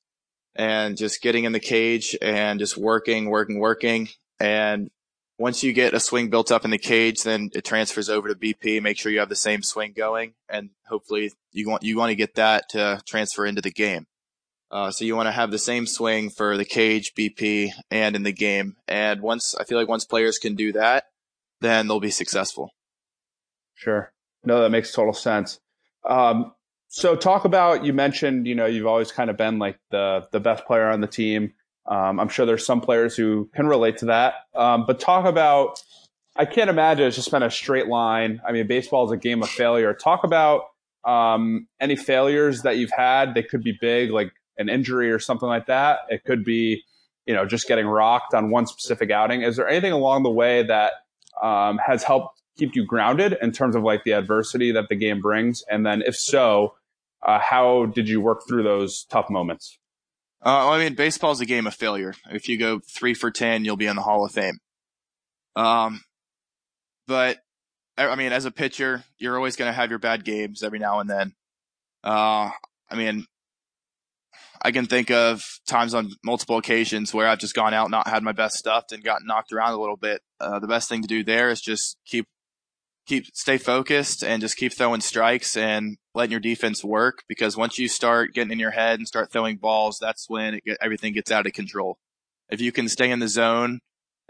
and 0.54 0.96
just 0.96 1.22
getting 1.22 1.44
in 1.44 1.52
the 1.52 1.60
cage 1.60 2.16
and 2.20 2.58
just 2.58 2.76
working, 2.76 3.30
working, 3.30 3.58
working. 3.58 4.08
And 4.38 4.90
once 5.38 5.64
you 5.64 5.72
get 5.72 5.94
a 5.94 6.00
swing 6.00 6.30
built 6.30 6.52
up 6.52 6.64
in 6.64 6.70
the 6.70 6.78
cage, 6.78 7.22
then 7.22 7.50
it 7.54 7.64
transfers 7.64 8.08
over 8.08 8.28
to 8.28 8.34
BP. 8.34 8.80
Make 8.82 8.98
sure 8.98 9.10
you 9.10 9.18
have 9.18 9.28
the 9.28 9.36
same 9.36 9.62
swing 9.62 9.92
going, 9.96 10.34
and 10.48 10.70
hopefully 10.86 11.32
you 11.52 11.68
want 11.68 11.82
you 11.82 11.96
want 11.96 12.10
to 12.10 12.16
get 12.16 12.36
that 12.36 12.68
to 12.70 13.00
transfer 13.06 13.44
into 13.44 13.62
the 13.62 13.72
game. 13.72 14.06
Uh, 14.70 14.90
so 14.90 15.04
you 15.04 15.14
want 15.14 15.26
to 15.26 15.32
have 15.32 15.50
the 15.50 15.58
same 15.58 15.86
swing 15.86 16.30
for 16.30 16.56
the 16.56 16.64
cage, 16.64 17.14
BP, 17.14 17.70
and 17.90 18.16
in 18.16 18.22
the 18.22 18.32
game. 18.32 18.76
And 18.88 19.20
once 19.20 19.54
I 19.54 19.64
feel 19.64 19.78
like 19.78 19.88
once 19.88 20.04
players 20.04 20.38
can 20.38 20.54
do 20.54 20.72
that, 20.72 21.04
then 21.60 21.86
they'll 21.86 22.00
be 22.00 22.10
successful. 22.10 22.70
Sure. 23.74 24.12
No, 24.44 24.62
that 24.62 24.70
makes 24.70 24.92
total 24.92 25.12
sense. 25.12 25.60
Um, 26.04 26.52
so 26.88 27.16
talk 27.16 27.44
about 27.44 27.84
you 27.84 27.92
mentioned 27.92 28.46
you 28.46 28.54
know 28.54 28.66
you've 28.66 28.86
always 28.86 29.10
kind 29.10 29.30
of 29.30 29.36
been 29.36 29.58
like 29.58 29.78
the 29.90 30.28
the 30.32 30.40
best 30.40 30.64
player 30.66 30.88
on 30.88 31.00
the 31.00 31.06
team. 31.06 31.52
Um, 31.86 32.18
I'm 32.18 32.28
sure 32.28 32.46
there's 32.46 32.64
some 32.64 32.80
players 32.80 33.16
who 33.16 33.50
can 33.54 33.66
relate 33.66 33.98
to 33.98 34.06
that. 34.06 34.34
Um, 34.54 34.84
but 34.86 35.00
talk 35.00 35.26
about 35.26 35.82
I 36.36 36.44
can't 36.44 36.70
imagine 36.70 37.06
it's 37.06 37.16
just 37.16 37.30
been 37.30 37.42
a 37.42 37.50
straight 37.50 37.86
line. 37.86 38.40
I 38.46 38.52
mean, 38.52 38.66
baseball 38.66 39.04
is 39.06 39.12
a 39.12 39.16
game 39.16 39.42
of 39.42 39.48
failure. 39.48 39.94
Talk 39.94 40.24
about 40.24 40.62
um, 41.04 41.68
any 41.80 41.96
failures 41.96 42.62
that 42.62 42.76
you've 42.76 42.90
had. 42.90 43.34
They 43.34 43.42
could 43.42 43.62
be 43.62 43.76
big, 43.80 44.10
like 44.10 44.32
an 44.58 44.68
injury 44.68 45.10
or 45.10 45.18
something 45.18 45.48
like 45.48 45.66
that. 45.66 46.00
It 46.08 46.24
could 46.24 46.44
be, 46.44 46.82
you 47.26 47.34
know, 47.34 47.46
just 47.46 47.68
getting 47.68 47.86
rocked 47.86 48.34
on 48.34 48.50
one 48.50 48.66
specific 48.66 49.10
outing. 49.10 49.42
Is 49.42 49.56
there 49.56 49.68
anything 49.68 49.92
along 49.92 50.22
the 50.22 50.30
way 50.30 50.62
that 50.62 50.92
um, 51.42 51.78
has 51.84 52.02
helped 52.02 52.40
keep 52.56 52.76
you 52.76 52.84
grounded 52.84 53.36
in 53.42 53.52
terms 53.52 53.74
of 53.74 53.82
like 53.82 54.04
the 54.04 54.12
adversity 54.12 54.72
that 54.72 54.88
the 54.88 54.96
game 54.96 55.20
brings? 55.20 55.62
And 55.70 55.84
then 55.84 56.02
if 56.02 56.16
so, 56.16 56.74
uh, 57.22 57.38
how 57.38 57.86
did 57.86 58.08
you 58.08 58.20
work 58.20 58.42
through 58.46 58.62
those 58.62 59.04
tough 59.04 59.30
moments? 59.30 59.78
Uh, 60.44 60.70
I 60.70 60.78
mean, 60.78 60.94
baseball 60.94 61.32
is 61.32 61.40
a 61.40 61.46
game 61.46 61.66
of 61.66 61.74
failure. 61.74 62.14
If 62.30 62.48
you 62.48 62.58
go 62.58 62.80
three 62.94 63.14
for 63.14 63.30
10, 63.30 63.64
you'll 63.64 63.76
be 63.76 63.86
in 63.86 63.96
the 63.96 64.02
Hall 64.02 64.26
of 64.26 64.32
Fame. 64.32 64.58
Um, 65.56 66.02
but 67.06 67.38
I 67.96 68.14
mean, 68.16 68.32
as 68.32 68.44
a 68.44 68.50
pitcher, 68.50 69.04
you're 69.18 69.36
always 69.36 69.56
going 69.56 69.68
to 69.68 69.74
have 69.74 69.90
your 69.90 69.98
bad 69.98 70.24
games 70.24 70.62
every 70.62 70.78
now 70.78 71.00
and 71.00 71.08
then. 71.08 71.32
Uh, 72.02 72.50
I 72.90 72.96
mean, 72.96 73.26
I 74.64 74.72
can 74.72 74.86
think 74.86 75.10
of 75.10 75.42
times 75.68 75.92
on 75.92 76.12
multiple 76.24 76.56
occasions 76.56 77.12
where 77.12 77.28
I've 77.28 77.38
just 77.38 77.54
gone 77.54 77.74
out, 77.74 77.90
not 77.90 78.08
had 78.08 78.22
my 78.22 78.32
best 78.32 78.56
stuff, 78.56 78.84
and 78.90 79.04
gotten 79.04 79.26
knocked 79.26 79.52
around 79.52 79.74
a 79.74 79.80
little 79.80 79.98
bit. 79.98 80.22
Uh, 80.40 80.58
the 80.58 80.66
best 80.66 80.88
thing 80.88 81.02
to 81.02 81.08
do 81.08 81.22
there 81.22 81.50
is 81.50 81.60
just 81.60 81.98
keep 82.06 82.26
keep 83.06 83.26
stay 83.34 83.58
focused 83.58 84.24
and 84.24 84.40
just 84.40 84.56
keep 84.56 84.72
throwing 84.72 85.02
strikes 85.02 85.54
and 85.54 85.98
letting 86.14 86.30
your 86.30 86.40
defense 86.40 86.82
work. 86.82 87.24
Because 87.28 87.58
once 87.58 87.78
you 87.78 87.88
start 87.88 88.32
getting 88.32 88.52
in 88.52 88.58
your 88.58 88.70
head 88.70 88.98
and 88.98 89.06
start 89.06 89.30
throwing 89.30 89.58
balls, 89.58 89.98
that's 90.00 90.30
when 90.30 90.58
get, 90.64 90.78
everything 90.80 91.12
gets 91.12 91.30
out 91.30 91.46
of 91.46 91.52
control. 91.52 91.98
If 92.48 92.62
you 92.62 92.72
can 92.72 92.88
stay 92.88 93.10
in 93.10 93.18
the 93.18 93.28
zone 93.28 93.80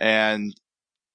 and 0.00 0.53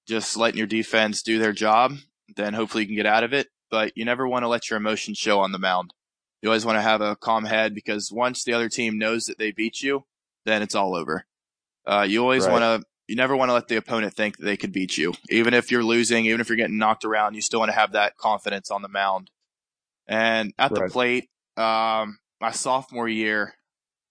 just 0.08 0.38
letting 0.38 0.58
your 0.58 0.68
defense 0.68 1.22
do 1.22 1.40
their 1.40 1.52
job, 1.52 1.98
then 2.38 2.54
hopefully 2.54 2.84
you 2.84 2.88
can 2.88 2.96
get 2.96 3.06
out 3.06 3.26
of 3.26 3.34
it. 3.34 3.48
But 3.70 3.92
you 3.98 4.06
never 4.06 4.26
want 4.26 4.44
to 4.44 4.48
let 4.48 4.70
your 4.70 4.78
emotions 4.78 5.18
show 5.18 5.42
on 5.42 5.52
the 5.52 5.60
mound 5.60 5.94
you 6.42 6.50
always 6.50 6.66
want 6.66 6.78
to 6.78 6.82
have 6.82 7.02
a 7.02 7.16
calm 7.16 7.46
head 7.46 7.76
because 7.76 8.12
once 8.12 8.44
the 8.44 8.54
other 8.54 8.70
team 8.70 8.98
knows 8.98 9.26
that 9.26 9.38
they 9.38 9.52
beat 9.52 9.82
you, 9.82 10.06
then 10.46 10.62
it's 10.62 10.76
all 10.76 10.96
over. 10.96 11.26
Uh, 11.86 12.06
you 12.08 12.22
always 12.22 12.46
right. 12.46 12.52
want 12.52 12.82
to, 12.82 12.88
you 13.08 13.16
never 13.16 13.36
want 13.36 13.50
to 13.50 13.54
let 13.54 13.68
the 13.68 13.76
opponent 13.76 14.14
think 14.14 14.38
that 14.38 14.46
they 14.46 14.58
could 14.58 14.72
beat 14.72 14.98
you. 14.98 15.14
Even 15.30 15.54
if 15.54 15.72
you're 15.72 15.84
losing, 15.84 16.26
even 16.26 16.40
if 16.40 16.50
you're 16.50 16.58
getting 16.58 16.78
knocked 16.78 17.04
around, 17.04 17.34
you 17.34 17.42
still 17.42 17.60
want 17.60 17.72
to 17.72 17.78
have 17.78 17.94
that 17.94 18.18
confidence 18.18 18.72
on 18.72 18.82
the 18.82 18.88
mound. 18.88 19.32
And 20.08 20.54
at 20.58 20.72
right. 20.72 20.84
the 20.86 20.92
plate, 20.92 21.30
um, 21.58 22.20
my 22.40 22.52
sophomore 22.52 23.08
year, 23.08 23.54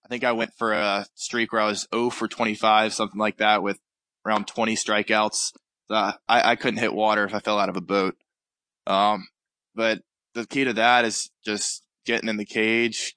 I 0.05 0.07
think 0.07 0.23
I 0.23 0.33
went 0.33 0.53
for 0.57 0.73
a 0.73 1.05
streak 1.15 1.51
where 1.51 1.61
I 1.61 1.67
was 1.67 1.87
0 1.93 2.09
for 2.09 2.27
25, 2.27 2.93
something 2.93 3.19
like 3.19 3.37
that, 3.37 3.63
with 3.63 3.79
around 4.25 4.47
20 4.47 4.75
strikeouts. 4.75 5.53
Uh, 5.89 6.13
I, 6.27 6.51
I 6.51 6.55
couldn't 6.55 6.79
hit 6.79 6.93
water 6.93 7.25
if 7.25 7.33
I 7.33 7.39
fell 7.39 7.59
out 7.59 7.69
of 7.69 7.77
a 7.77 7.81
boat. 7.81 8.15
Um, 8.85 9.27
but 9.75 10.01
the 10.33 10.45
key 10.45 10.63
to 10.65 10.73
that 10.73 11.05
is 11.05 11.29
just 11.45 11.83
getting 12.05 12.29
in 12.29 12.37
the 12.37 12.45
cage, 12.45 13.15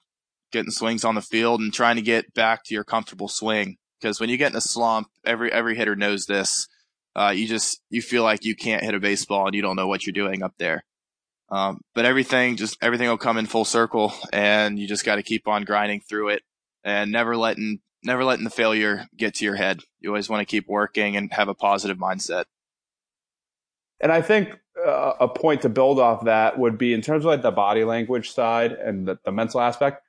getting 0.51 0.71
swings 0.71 1.03
on 1.03 1.15
the 1.15 1.21
field, 1.21 1.61
and 1.61 1.73
trying 1.73 1.95
to 1.95 2.01
get 2.01 2.33
back 2.33 2.63
to 2.65 2.73
your 2.73 2.83
comfortable 2.83 3.27
swing. 3.27 3.77
Because 3.99 4.19
when 4.19 4.29
you 4.29 4.37
get 4.37 4.51
in 4.51 4.57
a 4.57 4.61
slump, 4.61 5.07
every 5.25 5.51
every 5.51 5.75
hitter 5.75 5.95
knows 5.95 6.25
this. 6.25 6.67
Uh, 7.15 7.33
you 7.35 7.47
just 7.47 7.81
you 7.89 8.01
feel 8.01 8.23
like 8.23 8.43
you 8.43 8.55
can't 8.55 8.83
hit 8.83 8.95
a 8.95 8.99
baseball 8.99 9.45
and 9.45 9.55
you 9.55 9.61
don't 9.61 9.75
know 9.75 9.87
what 9.87 10.05
you're 10.05 10.13
doing 10.13 10.43
up 10.43 10.53
there. 10.57 10.83
Um, 11.49 11.81
but 11.93 12.05
everything 12.05 12.55
just 12.55 12.77
everything 12.81 13.07
will 13.07 13.17
come 13.17 13.37
in 13.37 13.45
full 13.45 13.65
circle, 13.65 14.13
and 14.31 14.79
you 14.79 14.87
just 14.87 15.05
got 15.05 15.15
to 15.15 15.23
keep 15.23 15.47
on 15.47 15.63
grinding 15.63 16.01
through 16.01 16.29
it 16.29 16.43
and 16.83 17.11
never 17.11 17.37
letting 17.37 17.79
never 18.03 18.23
letting 18.23 18.43
the 18.43 18.49
failure 18.49 19.05
get 19.15 19.35
to 19.35 19.45
your 19.45 19.55
head. 19.55 19.81
You 19.99 20.09
always 20.09 20.29
want 20.29 20.41
to 20.41 20.51
keep 20.51 20.67
working 20.67 21.15
and 21.15 21.31
have 21.33 21.47
a 21.47 21.55
positive 21.55 21.97
mindset. 21.97 22.45
And 24.03 24.11
I 24.11 24.21
think 24.21 24.59
uh, 24.85 25.13
a 25.21 25.29
point 25.29 25.61
to 25.61 25.69
build 25.69 25.97
off 25.97 26.25
that 26.25 26.59
would 26.59 26.77
be 26.77 26.93
in 26.93 27.01
terms 27.01 27.23
of 27.23 27.29
like 27.29 27.41
the 27.41 27.51
body 27.51 27.85
language 27.85 28.31
side 28.31 28.73
and 28.73 29.07
the, 29.07 29.17
the 29.23 29.31
mental 29.31 29.61
aspect. 29.61 30.03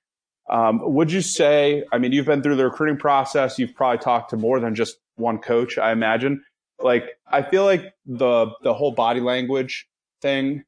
Um, 0.51 0.81
would 0.83 1.11
you 1.13 1.23
say? 1.23 1.85
I 1.93 1.99
mean, 1.99 2.13
you've 2.13 2.27
been 2.27 2.43
through 2.43 2.57
the 2.57 2.65
recruiting 2.65 2.99
process. 2.99 3.59
You've 3.59 3.75
probably 3.75 3.99
talked 3.99 4.31
to 4.31 4.37
more 4.37 4.59
than 4.61 4.75
just 4.75 4.99
one 5.15 5.39
coach, 5.39 5.79
I 5.79 5.93
imagine. 5.93 6.43
Like, 6.81 7.05
I 7.31 7.43
feel 7.43 7.65
like 7.65 7.95
the 8.05 8.49
the 8.63 8.75
whole 8.75 8.91
body 8.91 9.21
language 9.21 9.87
thing, 10.21 10.65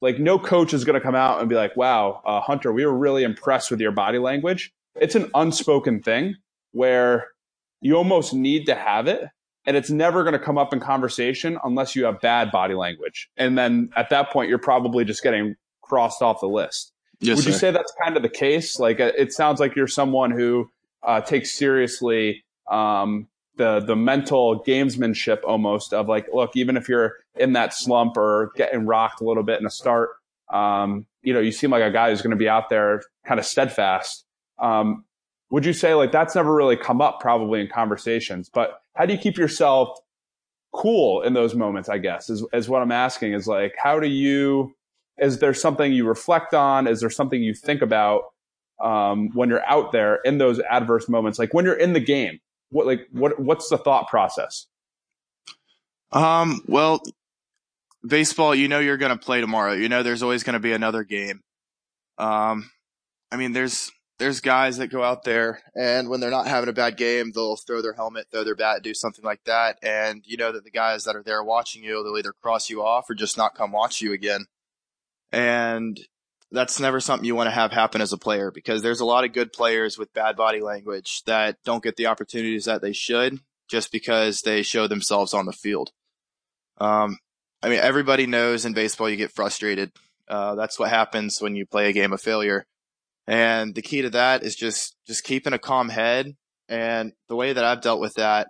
like, 0.00 0.18
no 0.18 0.38
coach 0.38 0.72
is 0.72 0.84
going 0.84 0.94
to 0.94 1.00
come 1.00 1.14
out 1.14 1.40
and 1.40 1.48
be 1.48 1.54
like, 1.54 1.76
"Wow, 1.76 2.22
uh, 2.24 2.40
Hunter, 2.40 2.72
we 2.72 2.86
were 2.86 2.96
really 2.96 3.22
impressed 3.22 3.70
with 3.70 3.80
your 3.80 3.92
body 3.92 4.18
language." 4.18 4.72
It's 4.96 5.14
an 5.14 5.30
unspoken 5.34 6.02
thing 6.02 6.36
where 6.72 7.28
you 7.82 7.96
almost 7.96 8.32
need 8.32 8.64
to 8.66 8.74
have 8.74 9.06
it 9.06 9.28
and 9.64 9.76
it's 9.76 9.90
never 9.90 10.22
going 10.22 10.32
to 10.32 10.38
come 10.38 10.58
up 10.58 10.72
in 10.72 10.80
conversation 10.80 11.58
unless 11.64 11.94
you 11.94 12.04
have 12.04 12.20
bad 12.20 12.50
body 12.50 12.74
language. 12.74 13.30
And 13.36 13.56
then 13.56 13.90
at 13.96 14.10
that 14.10 14.30
point, 14.30 14.48
you're 14.48 14.58
probably 14.58 15.04
just 15.04 15.22
getting 15.22 15.56
crossed 15.82 16.22
off 16.22 16.40
the 16.40 16.48
list. 16.48 16.92
Yes, 17.20 17.36
Would 17.36 17.44
sir. 17.44 17.50
you 17.50 17.56
say 17.56 17.70
that's 17.70 17.92
kind 18.02 18.16
of 18.16 18.22
the 18.22 18.28
case? 18.28 18.78
Like, 18.80 18.98
uh, 18.98 19.12
it 19.16 19.32
sounds 19.32 19.60
like 19.60 19.76
you're 19.76 19.86
someone 19.86 20.32
who 20.32 20.70
uh, 21.02 21.20
takes 21.20 21.52
seriously 21.52 22.44
um, 22.68 23.28
the 23.56 23.80
the 23.80 23.94
mental 23.94 24.62
gamesmanship 24.64 25.40
almost 25.44 25.92
of 25.92 26.08
like, 26.08 26.26
look, 26.32 26.50
even 26.56 26.76
if 26.76 26.88
you're 26.88 27.16
in 27.36 27.52
that 27.52 27.74
slump 27.74 28.16
or 28.16 28.50
getting 28.56 28.86
rocked 28.86 29.20
a 29.20 29.24
little 29.24 29.42
bit 29.42 29.60
in 29.60 29.66
a 29.66 29.70
start, 29.70 30.10
um, 30.50 31.06
you 31.22 31.32
know, 31.32 31.40
you 31.40 31.52
seem 31.52 31.70
like 31.70 31.82
a 31.82 31.90
guy 31.90 32.10
who's 32.10 32.22
going 32.22 32.30
to 32.30 32.36
be 32.36 32.48
out 32.48 32.70
there 32.70 33.02
kind 33.24 33.38
of 33.38 33.46
steadfast. 33.46 34.24
Um, 34.58 35.04
would 35.52 35.66
you 35.66 35.74
say 35.74 35.92
like 35.92 36.10
that's 36.10 36.34
never 36.34 36.52
really 36.52 36.78
come 36.78 37.02
up 37.02 37.20
probably 37.20 37.60
in 37.60 37.68
conversations, 37.68 38.48
but 38.48 38.80
how 38.96 39.04
do 39.04 39.12
you 39.12 39.18
keep 39.18 39.36
yourself 39.36 39.98
cool 40.72 41.20
in 41.20 41.34
those 41.34 41.54
moments? 41.54 41.90
I 41.90 41.98
guess 41.98 42.30
is, 42.30 42.42
is 42.54 42.70
what 42.70 42.80
I'm 42.80 42.90
asking 42.90 43.34
is 43.34 43.46
like, 43.46 43.74
how 43.76 44.00
do 44.00 44.08
you, 44.08 44.74
is 45.18 45.40
there 45.40 45.52
something 45.52 45.92
you 45.92 46.08
reflect 46.08 46.54
on? 46.54 46.86
Is 46.86 47.00
there 47.00 47.10
something 47.10 47.42
you 47.42 47.52
think 47.52 47.82
about 47.82 48.22
um, 48.82 49.28
when 49.34 49.50
you're 49.50 49.64
out 49.66 49.92
there 49.92 50.20
in 50.24 50.38
those 50.38 50.58
adverse 50.58 51.06
moments? 51.06 51.38
Like 51.38 51.52
when 51.52 51.66
you're 51.66 51.74
in 51.74 51.92
the 51.92 52.00
game, 52.00 52.40
what, 52.70 52.86
like, 52.86 53.06
what, 53.12 53.38
what's 53.38 53.68
the 53.68 53.76
thought 53.76 54.08
process? 54.08 54.66
Um, 56.12 56.62
well, 56.66 57.02
baseball, 58.06 58.54
you 58.54 58.68
know, 58.68 58.78
you're 58.78 58.96
going 58.96 59.16
to 59.16 59.22
play 59.22 59.42
tomorrow. 59.42 59.74
You 59.74 59.90
know, 59.90 60.02
there's 60.02 60.22
always 60.22 60.44
going 60.44 60.54
to 60.54 60.60
be 60.60 60.72
another 60.72 61.04
game. 61.04 61.42
Um, 62.16 62.70
I 63.30 63.36
mean, 63.36 63.52
there's, 63.52 63.92
there's 64.22 64.40
guys 64.40 64.78
that 64.78 64.86
go 64.86 65.02
out 65.02 65.24
there 65.24 65.60
and 65.74 66.08
when 66.08 66.20
they're 66.20 66.30
not 66.30 66.46
having 66.46 66.68
a 66.68 66.72
bad 66.72 66.96
game, 66.96 67.32
they'll 67.34 67.56
throw 67.56 67.82
their 67.82 67.92
helmet, 67.92 68.28
throw 68.30 68.44
their 68.44 68.54
bat, 68.54 68.82
do 68.82 68.94
something 68.94 69.24
like 69.24 69.42
that. 69.44 69.78
And 69.82 70.22
you 70.24 70.36
know 70.36 70.52
that 70.52 70.62
the 70.62 70.70
guys 70.70 71.04
that 71.04 71.16
are 71.16 71.24
there 71.24 71.42
watching 71.42 71.82
you, 71.82 72.04
they'll 72.04 72.16
either 72.16 72.32
cross 72.32 72.70
you 72.70 72.84
off 72.84 73.10
or 73.10 73.14
just 73.14 73.36
not 73.36 73.56
come 73.56 73.72
watch 73.72 74.00
you 74.00 74.12
again. 74.12 74.46
And 75.32 75.98
that's 76.52 76.78
never 76.78 77.00
something 77.00 77.24
you 77.24 77.34
want 77.34 77.48
to 77.48 77.54
have 77.54 77.72
happen 77.72 78.00
as 78.00 78.12
a 78.12 78.18
player 78.18 78.52
because 78.52 78.80
there's 78.80 79.00
a 79.00 79.04
lot 79.04 79.24
of 79.24 79.32
good 79.32 79.52
players 79.52 79.98
with 79.98 80.12
bad 80.12 80.36
body 80.36 80.60
language 80.60 81.22
that 81.26 81.56
don't 81.64 81.82
get 81.82 81.96
the 81.96 82.06
opportunities 82.06 82.66
that 82.66 82.80
they 82.80 82.92
should 82.92 83.40
just 83.68 83.90
because 83.90 84.42
they 84.42 84.62
show 84.62 84.86
themselves 84.86 85.34
on 85.34 85.46
the 85.46 85.52
field. 85.52 85.90
Um, 86.78 87.18
I 87.60 87.68
mean, 87.68 87.80
everybody 87.80 88.26
knows 88.28 88.66
in 88.66 88.72
baseball 88.72 89.10
you 89.10 89.16
get 89.16 89.32
frustrated. 89.32 89.90
Uh, 90.28 90.54
that's 90.54 90.78
what 90.78 90.90
happens 90.90 91.40
when 91.40 91.56
you 91.56 91.66
play 91.66 91.88
a 91.88 91.92
game 91.92 92.12
of 92.12 92.20
failure. 92.20 92.66
And 93.26 93.74
the 93.74 93.82
key 93.82 94.02
to 94.02 94.10
that 94.10 94.42
is 94.42 94.56
just, 94.56 94.96
just 95.06 95.24
keeping 95.24 95.52
a 95.52 95.58
calm 95.58 95.88
head. 95.88 96.34
And 96.68 97.12
the 97.28 97.36
way 97.36 97.52
that 97.52 97.64
I've 97.64 97.82
dealt 97.82 98.00
with 98.00 98.14
that 98.14 98.48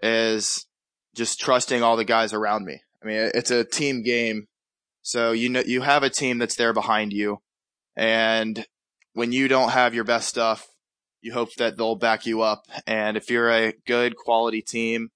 is 0.00 0.66
just 1.14 1.40
trusting 1.40 1.82
all 1.82 1.96
the 1.96 2.04
guys 2.04 2.32
around 2.32 2.64
me. 2.64 2.80
I 3.02 3.06
mean, 3.06 3.30
it's 3.34 3.50
a 3.50 3.64
team 3.64 4.02
game. 4.02 4.46
So 5.02 5.32
you 5.32 5.48
know, 5.48 5.62
you 5.64 5.82
have 5.82 6.02
a 6.02 6.10
team 6.10 6.38
that's 6.38 6.56
there 6.56 6.72
behind 6.72 7.12
you. 7.12 7.38
And 7.96 8.64
when 9.14 9.32
you 9.32 9.48
don't 9.48 9.70
have 9.70 9.94
your 9.94 10.04
best 10.04 10.28
stuff, 10.28 10.68
you 11.20 11.32
hope 11.32 11.54
that 11.56 11.76
they'll 11.76 11.96
back 11.96 12.26
you 12.26 12.42
up. 12.42 12.62
And 12.86 13.16
if 13.16 13.30
you're 13.30 13.50
a 13.50 13.72
good 13.86 14.16
quality 14.16 14.62
team, 14.62 15.08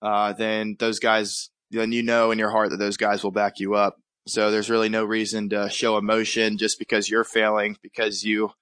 uh, 0.00 0.32
then 0.32 0.76
those 0.78 1.00
guys, 1.00 1.50
then 1.70 1.92
you 1.92 2.02
know 2.02 2.30
in 2.30 2.38
your 2.38 2.50
heart 2.50 2.70
that 2.70 2.78
those 2.78 2.96
guys 2.96 3.24
will 3.24 3.32
back 3.32 3.58
you 3.58 3.74
up. 3.74 3.96
So 4.30 4.50
there's 4.50 4.70
really 4.70 4.88
no 4.88 5.04
reason 5.04 5.48
to 5.50 5.68
show 5.68 5.98
emotion 5.98 6.56
just 6.56 6.78
because 6.78 7.10
you're 7.10 7.24
failing 7.24 7.76
because 7.82 8.24
you 8.24 8.52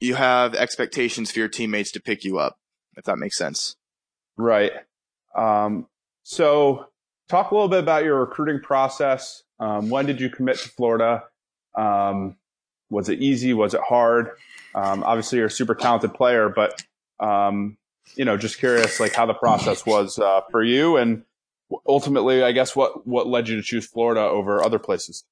you 0.00 0.14
have 0.14 0.54
expectations 0.54 1.30
for 1.30 1.38
your 1.38 1.48
teammates 1.48 1.92
to 1.92 2.00
pick 2.00 2.24
you 2.24 2.38
up, 2.38 2.58
if 2.96 3.04
that 3.04 3.18
makes 3.18 3.36
sense. 3.36 3.76
Right. 4.36 4.72
Um, 5.34 5.86
so 6.22 6.86
talk 7.28 7.50
a 7.50 7.54
little 7.54 7.68
bit 7.68 7.80
about 7.80 8.04
your 8.04 8.20
recruiting 8.20 8.60
process. 8.60 9.42
Um, 9.60 9.90
when 9.90 10.06
did 10.06 10.20
you 10.20 10.28
commit 10.28 10.58
to 10.58 10.68
Florida? 10.68 11.24
Um, 11.76 12.36
was 12.90 13.08
it 13.08 13.20
easy? 13.20 13.54
Was 13.54 13.74
it 13.74 13.80
hard? 13.80 14.30
Um, 14.74 15.02
obviously, 15.04 15.38
you're 15.38 15.48
a 15.48 15.50
super 15.50 15.74
talented 15.74 16.14
player, 16.14 16.48
but 16.48 16.82
um, 17.20 17.76
you 18.16 18.24
know, 18.24 18.36
just 18.36 18.58
curious, 18.58 18.98
like 18.98 19.14
how 19.14 19.26
the 19.26 19.34
process 19.34 19.86
was 19.86 20.18
uh, 20.18 20.40
for 20.50 20.62
you, 20.62 20.96
and 20.96 21.22
ultimately, 21.86 22.42
I 22.42 22.52
guess 22.52 22.74
what 22.74 23.06
what 23.06 23.26
led 23.26 23.48
you 23.48 23.56
to 23.56 23.62
choose 23.62 23.86
Florida 23.86 24.20
over 24.20 24.62
other 24.62 24.78
places? 24.78 25.24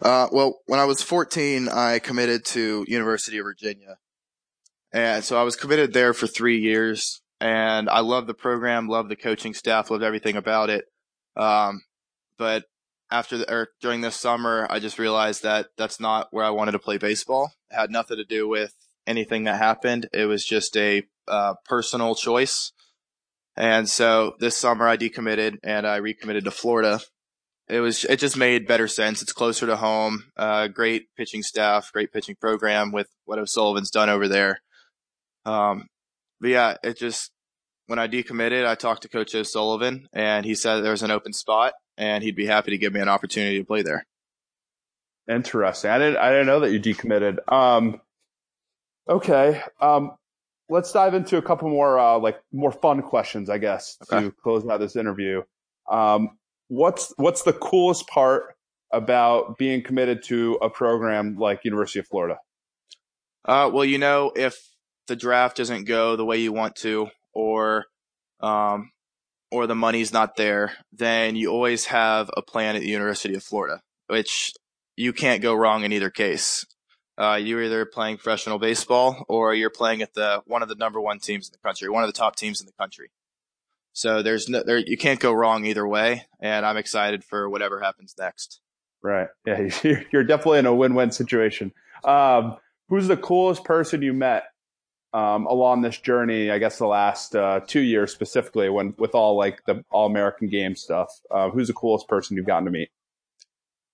Uh, 0.00 0.26
well, 0.32 0.60
when 0.66 0.80
I 0.80 0.84
was 0.84 1.00
14, 1.00 1.68
I 1.68 2.00
committed 2.00 2.44
to 2.46 2.84
University 2.88 3.38
of 3.38 3.44
Virginia, 3.44 3.98
and 4.92 5.22
so 5.22 5.40
I 5.40 5.44
was 5.44 5.56
committed 5.56 5.92
there 5.92 6.12
for 6.12 6.26
three 6.26 6.58
years. 6.58 7.22
And 7.42 7.90
I 7.90 8.00
loved 8.00 8.28
the 8.28 8.34
program, 8.34 8.86
loved 8.86 9.08
the 9.08 9.16
coaching 9.16 9.52
staff, 9.52 9.90
loved 9.90 10.04
everything 10.04 10.36
about 10.36 10.70
it. 10.70 10.84
Um, 11.36 11.82
but 12.38 12.66
after 13.10 13.38
the, 13.38 13.52
or 13.52 13.68
during 13.80 14.00
this 14.00 14.14
summer, 14.14 14.66
I 14.70 14.78
just 14.78 14.96
realized 14.96 15.42
that 15.42 15.70
that's 15.76 15.98
not 15.98 16.28
where 16.30 16.44
I 16.44 16.50
wanted 16.50 16.72
to 16.72 16.78
play 16.78 16.98
baseball. 16.98 17.50
It 17.68 17.74
had 17.74 17.90
nothing 17.90 18.18
to 18.18 18.24
do 18.24 18.46
with 18.46 18.76
anything 19.08 19.42
that 19.44 19.58
happened. 19.58 20.08
It 20.12 20.26
was 20.26 20.44
just 20.44 20.76
a 20.76 21.02
uh, 21.26 21.54
personal 21.64 22.14
choice. 22.14 22.70
And 23.56 23.88
so 23.88 24.34
this 24.38 24.56
summer 24.56 24.88
I 24.88 24.96
decommitted 24.96 25.58
and 25.62 25.86
I 25.86 25.96
recommitted 25.96 26.44
to 26.44 26.50
Florida. 26.50 27.00
It 27.68 27.80
was, 27.80 28.04
it 28.04 28.18
just 28.18 28.36
made 28.36 28.66
better 28.66 28.88
sense. 28.88 29.22
It's 29.22 29.32
closer 29.32 29.66
to 29.66 29.76
home, 29.76 30.24
uh, 30.36 30.68
great 30.68 31.06
pitching 31.16 31.42
staff, 31.42 31.92
great 31.92 32.12
pitching 32.12 32.36
program 32.40 32.92
with 32.92 33.08
what 33.24 33.38
O'Sullivan's 33.38 33.90
done 33.90 34.10
over 34.10 34.28
there. 34.28 34.60
Um, 35.44 35.86
but 36.40 36.50
yeah, 36.50 36.76
it 36.82 36.98
just, 36.98 37.30
when 37.86 37.98
I 37.98 38.08
decommitted, 38.08 38.66
I 38.66 38.74
talked 38.74 39.02
to 39.02 39.08
Coach 39.08 39.34
O'Sullivan 39.34 40.08
and 40.12 40.44
he 40.44 40.54
said 40.54 40.80
there 40.80 40.90
was 40.90 41.02
an 41.02 41.10
open 41.10 41.32
spot 41.32 41.74
and 41.96 42.24
he'd 42.24 42.36
be 42.36 42.46
happy 42.46 42.72
to 42.72 42.78
give 42.78 42.92
me 42.92 43.00
an 43.00 43.08
opportunity 43.08 43.58
to 43.58 43.64
play 43.64 43.82
there. 43.82 44.06
Interesting. 45.28 45.90
I 45.90 45.98
didn't, 45.98 46.16
I 46.16 46.30
didn't 46.30 46.46
know 46.46 46.60
that 46.60 46.72
you 46.72 46.80
decommitted. 46.80 47.38
Um, 47.52 48.00
okay. 49.08 49.62
Um, 49.80 50.12
let's 50.72 50.90
dive 50.90 51.12
into 51.12 51.36
a 51.36 51.42
couple 51.42 51.68
more 51.68 51.98
uh, 51.98 52.18
like 52.18 52.40
more 52.52 52.72
fun 52.72 53.02
questions, 53.02 53.50
I 53.50 53.58
guess, 53.58 53.98
okay. 54.04 54.24
to 54.24 54.32
close 54.32 54.66
out 54.66 54.80
this 54.80 54.96
interview. 54.96 55.42
Um, 55.90 56.38
what's 56.68 57.12
what's 57.16 57.42
the 57.42 57.52
coolest 57.52 58.08
part 58.08 58.54
about 58.90 59.58
being 59.58 59.82
committed 59.82 60.22
to 60.24 60.54
a 60.62 60.70
program 60.70 61.36
like 61.36 61.64
University 61.64 61.98
of 61.98 62.06
Florida? 62.06 62.38
Uh, 63.44 63.70
well, 63.72 63.84
you 63.84 63.98
know, 63.98 64.32
if 64.34 64.56
the 65.08 65.16
draft 65.16 65.58
doesn't 65.58 65.84
go 65.84 66.16
the 66.16 66.24
way 66.24 66.38
you 66.38 66.52
want 66.52 66.76
to, 66.76 67.08
or 67.34 67.84
um, 68.40 68.90
or 69.50 69.66
the 69.66 69.74
money's 69.74 70.12
not 70.12 70.36
there, 70.36 70.72
then 70.92 71.36
you 71.36 71.50
always 71.50 71.86
have 71.86 72.30
a 72.34 72.42
plan 72.42 72.76
at 72.76 72.80
the 72.80 72.88
University 72.88 73.34
of 73.34 73.42
Florida, 73.42 73.80
which 74.06 74.52
you 74.96 75.12
can't 75.12 75.42
go 75.42 75.54
wrong 75.54 75.84
in 75.84 75.92
either 75.92 76.10
case 76.10 76.64
uh, 77.18 77.38
you're 77.40 77.62
either 77.62 77.84
playing 77.84 78.16
professional 78.16 78.58
baseball 78.58 79.24
or 79.28 79.54
you're 79.54 79.70
playing 79.70 80.02
at 80.02 80.14
the 80.14 80.42
one 80.46 80.62
of 80.62 80.68
the 80.68 80.74
number 80.74 81.00
one 81.00 81.18
teams 81.18 81.48
in 81.48 81.52
the 81.52 81.58
country, 81.58 81.88
one 81.88 82.02
of 82.02 82.08
the 82.08 82.18
top 82.18 82.36
teams 82.36 82.60
in 82.60 82.66
the 82.66 82.72
country. 82.72 83.10
So 83.92 84.22
there's 84.22 84.48
no, 84.48 84.62
there, 84.62 84.78
you 84.78 84.96
can't 84.96 85.20
go 85.20 85.32
wrong 85.32 85.64
either 85.66 85.86
way. 85.86 86.26
And 86.40 86.64
I'm 86.64 86.76
excited 86.76 87.24
for 87.24 87.48
whatever 87.48 87.80
happens 87.80 88.14
next. 88.18 88.60
Right. 89.02 89.28
Yeah. 89.46 89.68
You're 90.10 90.24
definitely 90.24 90.60
in 90.60 90.66
a 90.66 90.74
win-win 90.74 91.10
situation. 91.10 91.72
Um, 92.04 92.56
who's 92.88 93.08
the 93.08 93.16
coolest 93.16 93.64
person 93.64 94.00
you 94.02 94.12
met, 94.12 94.44
um, 95.12 95.46
along 95.46 95.82
this 95.82 95.98
journey? 95.98 96.50
I 96.50 96.58
guess 96.58 96.78
the 96.78 96.86
last, 96.86 97.36
uh, 97.36 97.60
two 97.66 97.80
years 97.80 98.12
specifically 98.12 98.70
when, 98.70 98.94
with 98.98 99.14
all 99.14 99.36
like 99.36 99.62
the 99.66 99.84
all 99.90 100.06
American 100.06 100.48
game 100.48 100.74
stuff, 100.74 101.08
uh, 101.30 101.50
who's 101.50 101.68
the 101.68 101.74
coolest 101.74 102.08
person 102.08 102.36
you've 102.36 102.46
gotten 102.46 102.64
to 102.64 102.70
meet? 102.70 102.90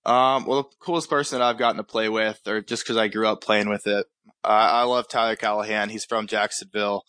Um, 0.05 0.45
well, 0.45 0.63
the 0.63 0.69
coolest 0.79 1.09
person 1.09 1.39
that 1.39 1.45
I've 1.45 1.57
gotten 1.57 1.77
to 1.77 1.83
play 1.83 2.09
with, 2.09 2.39
or 2.47 2.61
just 2.61 2.83
because 2.83 2.97
I 2.97 3.09
grew 3.09 3.27
up 3.27 3.41
playing 3.41 3.69
with 3.69 3.85
it, 3.85 4.05
I 4.43 4.83
love 4.83 5.07
Tyler 5.07 5.35
Callihan. 5.35 5.89
He's 5.89 6.05
from 6.05 6.27
Jacksonville. 6.27 7.03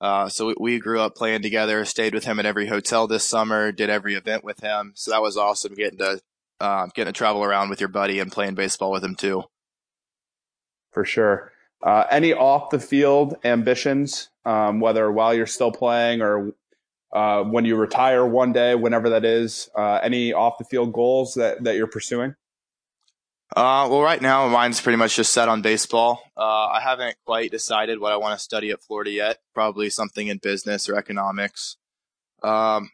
Uh, 0.00 0.30
so 0.30 0.46
we, 0.46 0.54
we, 0.58 0.78
grew 0.78 0.98
up 0.98 1.14
playing 1.14 1.42
together, 1.42 1.84
stayed 1.84 2.14
with 2.14 2.24
him 2.24 2.38
at 2.38 2.46
every 2.46 2.66
hotel 2.66 3.06
this 3.06 3.24
summer, 3.24 3.70
did 3.70 3.90
every 3.90 4.14
event 4.14 4.42
with 4.42 4.60
him. 4.60 4.92
So 4.94 5.10
that 5.10 5.20
was 5.20 5.36
awesome 5.36 5.74
getting 5.74 5.98
to, 5.98 6.20
uh, 6.58 6.86
getting 6.94 7.12
to 7.12 7.16
travel 7.16 7.44
around 7.44 7.68
with 7.68 7.80
your 7.80 7.90
buddy 7.90 8.18
and 8.18 8.32
playing 8.32 8.54
baseball 8.54 8.92
with 8.92 9.04
him 9.04 9.14
too. 9.14 9.44
For 10.90 11.04
sure. 11.04 11.52
Uh, 11.82 12.04
any 12.10 12.32
off 12.32 12.70
the 12.70 12.78
field 12.78 13.36
ambitions, 13.44 14.30
um, 14.46 14.80
whether 14.80 15.12
while 15.12 15.34
you're 15.34 15.46
still 15.46 15.72
playing 15.72 16.22
or 16.22 16.54
uh, 17.12 17.42
when 17.42 17.64
you 17.64 17.76
retire 17.76 18.24
one 18.24 18.52
day, 18.52 18.74
whenever 18.74 19.10
that 19.10 19.24
is? 19.24 19.68
Uh, 19.76 19.94
any 20.02 20.32
off 20.32 20.58
the 20.58 20.64
field 20.64 20.92
goals 20.92 21.34
that, 21.34 21.64
that 21.64 21.76
you're 21.76 21.86
pursuing? 21.86 22.34
Uh, 23.56 23.88
well, 23.90 24.00
right 24.00 24.22
now 24.22 24.46
mine's 24.46 24.80
pretty 24.80 24.96
much 24.96 25.16
just 25.16 25.32
set 25.32 25.48
on 25.48 25.60
baseball. 25.60 26.22
Uh, 26.36 26.66
I 26.66 26.80
haven't 26.80 27.16
quite 27.26 27.50
decided 27.50 28.00
what 28.00 28.12
I 28.12 28.16
want 28.16 28.38
to 28.38 28.42
study 28.42 28.70
at 28.70 28.80
Florida 28.80 29.10
yet. 29.10 29.38
Probably 29.54 29.90
something 29.90 30.28
in 30.28 30.38
business 30.38 30.88
or 30.88 30.94
economics. 30.94 31.76
Um, 32.44 32.90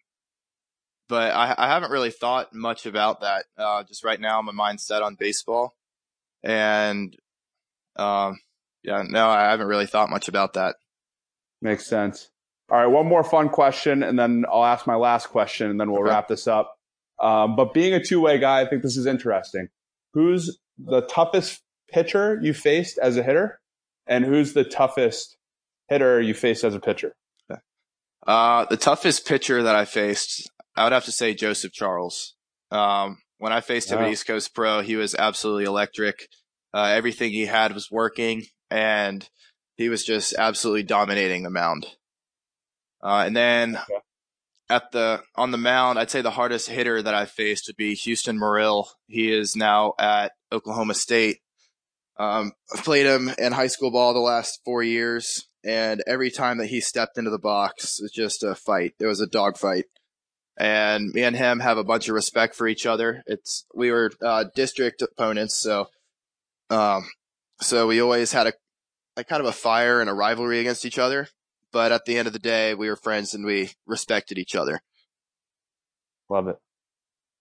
but 1.09 1.35
I, 1.35 1.55
I 1.59 1.69
haven't 1.69 1.91
really 1.91 2.11
thought 2.11 2.55
much 2.55 2.87
about 2.87 3.21
that. 3.21 3.45
Uh, 3.59 3.85
just 3.85 4.03
right 4.03 4.19
now, 4.19 4.41
my 4.41 4.53
mind's 4.53 4.87
set 4.87 5.03
on 5.03 5.15
baseball, 5.15 5.77
and 6.43 7.15
um, 7.97 8.39
yeah, 8.83 9.05
no, 9.07 9.29
I 9.29 9.51
haven't 9.51 9.69
really 9.69 9.87
thought 9.87 10.11
much 10.11 10.27
about 10.27 10.55
that. 10.55 10.77
Makes 11.61 11.87
sense. 11.87 12.31
All 12.69 12.79
right, 12.79 12.87
one 12.87 13.07
more 13.07 13.23
fun 13.23 13.49
question, 13.49 14.03
and 14.03 14.19
then 14.19 14.45
I'll 14.51 14.65
ask 14.65 14.87
my 14.87 14.97
last 14.97 15.29
question, 15.29 15.71
and 15.71 15.81
then 15.81 15.91
we'll 15.91 16.03
okay. 16.03 16.11
wrap 16.11 16.29
this 16.29 16.49
up. 16.49 16.77
Um, 17.21 17.57
but 17.57 17.73
being 17.73 17.95
a 17.95 18.03
two-way 18.03 18.39
guy, 18.39 18.61
I 18.61 18.69
think 18.69 18.83
this 18.83 18.97
is 18.97 19.07
interesting. 19.07 19.69
Who's 20.15 20.59
the 20.79 21.03
toughest 21.03 21.63
pitcher 21.91 22.39
you 22.43 22.53
faced 22.53 22.99
as 22.99 23.17
a 23.17 23.23
hitter, 23.23 23.61
and 24.07 24.25
who's 24.25 24.53
the 24.53 24.65
toughest 24.65 25.37
hitter 25.89 26.21
you 26.21 26.35
faced 26.35 26.65
as 26.65 26.75
a 26.75 26.81
pitcher? 26.81 27.15
Uh, 28.27 28.65
the 28.65 28.77
toughest 28.77 29.27
pitcher 29.27 29.63
that 29.63 29.77
I 29.77 29.85
faced, 29.85 30.51
I 30.75 30.85
would 30.85 30.93
have 30.93 31.05
to 31.05 31.13
say 31.13 31.33
Joseph 31.33 31.73
Charles. 31.73 32.35
Um, 32.73 33.19
when 33.39 33.53
I 33.53 33.61
faced 33.61 33.93
him 33.93 34.01
at 34.01 34.11
East 34.11 34.27
Coast 34.27 34.53
Pro, 34.53 34.81
he 34.81 34.97
was 34.97 35.15
absolutely 35.15 35.65
electric. 35.65 36.27
Uh, 36.75 36.87
everything 36.87 37.31
he 37.31 37.47
had 37.47 37.73
was 37.73 37.91
working, 37.91 38.47
and 38.71 39.29
he 39.77 39.89
was 39.89 40.05
just 40.05 40.35
absolutely 40.35 40.83
dominating 40.83 41.45
the 41.45 41.51
mound. 41.51 41.87
Uh, 43.03 43.25
and 43.27 43.37
then 43.37 43.79
at 44.69 44.91
the 44.93 45.23
on 45.35 45.51
the 45.51 45.59
mound, 45.59 45.99
I'd 45.99 46.11
say 46.11 46.23
the 46.23 46.31
hardest 46.31 46.69
hitter 46.69 47.03
that 47.03 47.15
I 47.15 47.27
faced 47.27 47.69
would 47.69 47.77
be 47.77 47.95
Hueston 47.95 48.39
Morrill. 48.39 48.89
He 49.07 49.33
is 49.33 49.55
now 49.55 49.95
at 49.99 50.33
Oklahoma 50.53 50.95
State. 50.95 51.39
Um, 52.19 52.53
I've 52.73 52.85
played 52.85 53.07
him 53.07 53.31
in 53.39 53.53
high 53.53 53.67
school 53.67 53.91
ball 53.91 54.15
the 54.15 54.21
last 54.21 54.61
four 54.65 54.83
years, 54.83 55.47
and 55.65 56.03
every 56.07 56.31
time 56.31 56.59
that 56.59 56.67
he 56.67 56.81
stepped 56.81 57.19
into 57.19 57.31
the 57.31 57.39
box, 57.39 58.01
it 58.01 58.05
was 58.05 58.13
just 58.13 58.43
a 58.43 58.55
fight. 58.55 58.95
It 58.99 59.07
was 59.07 59.21
a 59.21 59.27
dog 59.27 59.59
fight, 59.59 59.85
and 60.57 61.13
me 61.13 61.23
and 61.23 61.37
him 61.37 61.61
have 61.61 61.79
a 61.79 61.85
bunch 61.85 62.09
of 62.09 62.15
respect 62.15 62.55
for 62.55 62.67
each 62.67 62.87
other. 62.87 63.23
It's 63.27 63.67
we 63.75 63.91
were 63.91 64.11
uh, 64.25 64.47
district 64.55 65.03
opponents, 65.03 65.55
so 65.55 65.89
um, 66.71 67.07
so 67.61 67.87
we 67.87 68.01
always 68.01 68.33
had 68.33 68.49
a, 68.49 68.53
a 69.17 69.25
kind 69.25 69.41
of 69.41 69.47
a 69.47 69.53
fire 69.53 70.01
and 70.01 70.11
a 70.11 70.15
rivalry 70.15 70.59
against 70.59 70.85
each 70.85 70.99
other 70.99 71.29
but 71.73 71.93
at 71.93 72.05
the 72.05 72.17
end 72.17 72.27
of 72.27 72.33
the 72.33 72.39
day, 72.39 72.75
we 72.75 72.89
were 72.89 72.97
friends 72.97 73.35
and 73.35 73.45
we 73.45 73.71
respected 73.87 74.39
each 74.39 74.55
other. 74.55 74.81
Love 76.29 76.49
it. 76.49 76.57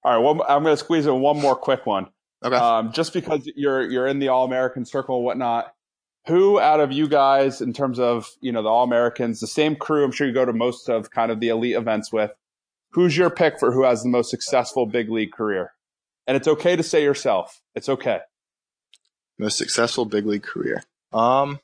All 0.04 0.14
right, 0.14 0.24
well, 0.24 0.46
I'm 0.48 0.64
going 0.64 0.76
to 0.76 0.84
squeeze 0.84 1.08
in 1.08 1.20
one 1.20 1.40
more 1.40 1.56
quick 1.56 1.86
one. 1.86 2.08
Okay. 2.44 2.56
Um, 2.56 2.92
just 2.92 3.14
because 3.14 3.50
you're 3.56 3.90
you're 3.90 4.06
in 4.06 4.20
the 4.20 4.28
All 4.28 4.46
American 4.46 4.86
circle 4.86 5.16
and 5.16 5.26
whatnot, 5.26 5.74
who 6.28 6.60
out 6.60 6.80
of 6.80 6.92
you 6.92 7.08
guys, 7.08 7.62
in 7.62 7.74
terms 7.74 8.00
of 8.00 8.30
you 8.40 8.52
know 8.52 8.62
the 8.62 8.70
All 8.70 8.84
Americans, 8.84 9.40
the 9.40 9.48
same 9.48 9.76
crew, 9.76 10.04
I'm 10.04 10.12
sure 10.12 10.28
you 10.28 10.34
go 10.34 10.46
to 10.46 10.54
most 10.54 10.90
of 10.90 11.10
kind 11.10 11.32
of 11.32 11.40
the 11.40 11.50
elite 11.50 11.76
events 11.76 12.12
with. 12.12 12.32
Who's 12.92 13.18
your 13.18 13.30
pick 13.30 13.60
for 13.60 13.72
who 13.72 13.84
has 13.84 14.04
the 14.04 14.10
most 14.10 14.30
successful 14.30 14.86
big 14.86 15.10
league 15.10 15.32
career? 15.32 15.74
And 16.28 16.38
it's 16.38 16.48
okay 16.48 16.76
to 16.76 16.84
say 16.84 17.04
yourself. 17.04 17.62
It's 17.74 17.90
okay. 17.90 18.20
Most 19.38 19.58
successful 19.58 20.06
big 20.06 20.26
league 20.26 20.44
career. 20.44 20.84
Um, 21.12 21.60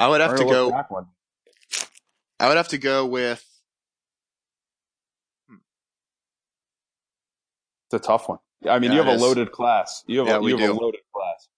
I 0.00 0.08
would 0.08 0.22
have 0.22 0.36
to 0.36 0.44
go. 0.44 0.72
I 2.40 2.48
would 2.48 2.56
have 2.56 2.68
to 2.68 2.78
go 2.78 3.04
with. 3.04 3.44
It's 7.86 7.94
a 7.94 7.98
tough 7.98 8.28
one. 8.28 8.38
I 8.68 8.78
mean, 8.78 8.92
yeah, 8.92 8.98
you 8.98 9.02
have 9.04 9.20
a 9.20 9.22
loaded 9.22 9.52
class. 9.52 10.02
You 10.06 10.20
have, 10.20 10.28
yeah, 10.28 10.36
a, 10.38 10.42
you 10.42 10.56
have 10.56 10.70
a 10.70 10.72
loaded 10.72 11.00
class. 11.14 11.48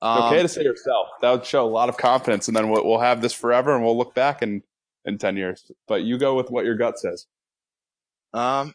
Um, 0.00 0.24
okay 0.24 0.42
to 0.42 0.48
say 0.48 0.62
yourself. 0.62 1.08
That 1.20 1.30
would 1.30 1.46
show 1.46 1.64
a 1.64 1.70
lot 1.70 1.88
of 1.88 1.96
confidence, 1.96 2.48
and 2.48 2.56
then 2.56 2.68
we'll, 2.68 2.84
we'll 2.84 3.00
have 3.00 3.20
this 3.20 3.32
forever, 3.32 3.74
and 3.74 3.84
we'll 3.84 3.96
look 3.96 4.14
back 4.14 4.42
in 4.42 4.62
in 5.04 5.18
ten 5.18 5.36
years. 5.36 5.70
But 5.86 6.02
you 6.02 6.18
go 6.18 6.34
with 6.34 6.50
what 6.50 6.64
your 6.64 6.74
gut 6.74 6.98
says. 6.98 7.26
Um. 8.32 8.74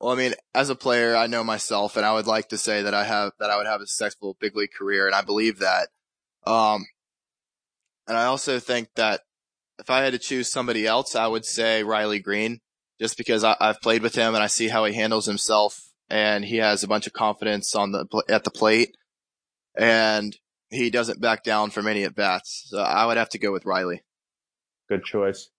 Well, 0.00 0.12
I 0.12 0.16
mean, 0.16 0.34
as 0.54 0.70
a 0.70 0.76
player, 0.76 1.16
I 1.16 1.26
know 1.28 1.44
myself, 1.44 1.96
and 1.96 2.06
I 2.06 2.14
would 2.14 2.26
like 2.26 2.48
to 2.50 2.58
say 2.58 2.82
that 2.82 2.94
I 2.94 3.04
have 3.04 3.32
that 3.38 3.50
I 3.50 3.56
would 3.58 3.66
have 3.66 3.80
a 3.80 3.86
successful 3.86 4.36
big 4.40 4.56
league 4.56 4.72
career, 4.72 5.06
and 5.06 5.14
I 5.14 5.22
believe 5.22 5.60
that. 5.60 5.88
Um, 6.44 6.86
and 8.08 8.16
I 8.16 8.24
also 8.24 8.58
think 8.58 8.88
that 8.96 9.20
if 9.78 9.90
I 9.90 10.02
had 10.02 10.14
to 10.14 10.18
choose 10.18 10.50
somebody 10.50 10.86
else, 10.86 11.14
I 11.14 11.26
would 11.26 11.44
say 11.44 11.84
Riley 11.84 12.18
Greene, 12.18 12.60
just 13.00 13.16
because 13.16 13.44
I, 13.44 13.54
have 13.60 13.80
played 13.80 14.02
with 14.02 14.14
him 14.14 14.34
and 14.34 14.42
I 14.42 14.48
see 14.48 14.68
how 14.68 14.84
he 14.86 14.94
handles 14.94 15.26
himself, 15.26 15.92
and 16.08 16.44
he 16.44 16.56
has 16.56 16.82
a 16.82 16.88
bunch 16.88 17.06
of 17.06 17.12
confidence 17.12 17.74
on 17.74 17.92
the 17.92 18.24
at 18.28 18.44
the 18.44 18.50
plate, 18.50 18.96
and 19.76 20.36
he 20.70 20.90
doesn't 20.90 21.20
back 21.20 21.44
down 21.44 21.70
from 21.70 21.86
any 21.86 22.04
at 22.04 22.16
bats. 22.16 22.66
So 22.70 22.78
I 22.78 23.06
would 23.06 23.18
have 23.18 23.28
to 23.30 23.38
go 23.38 23.52
with 23.52 23.66
Riley. 23.66 24.02
Good 24.88 25.04
choice. 25.04 25.50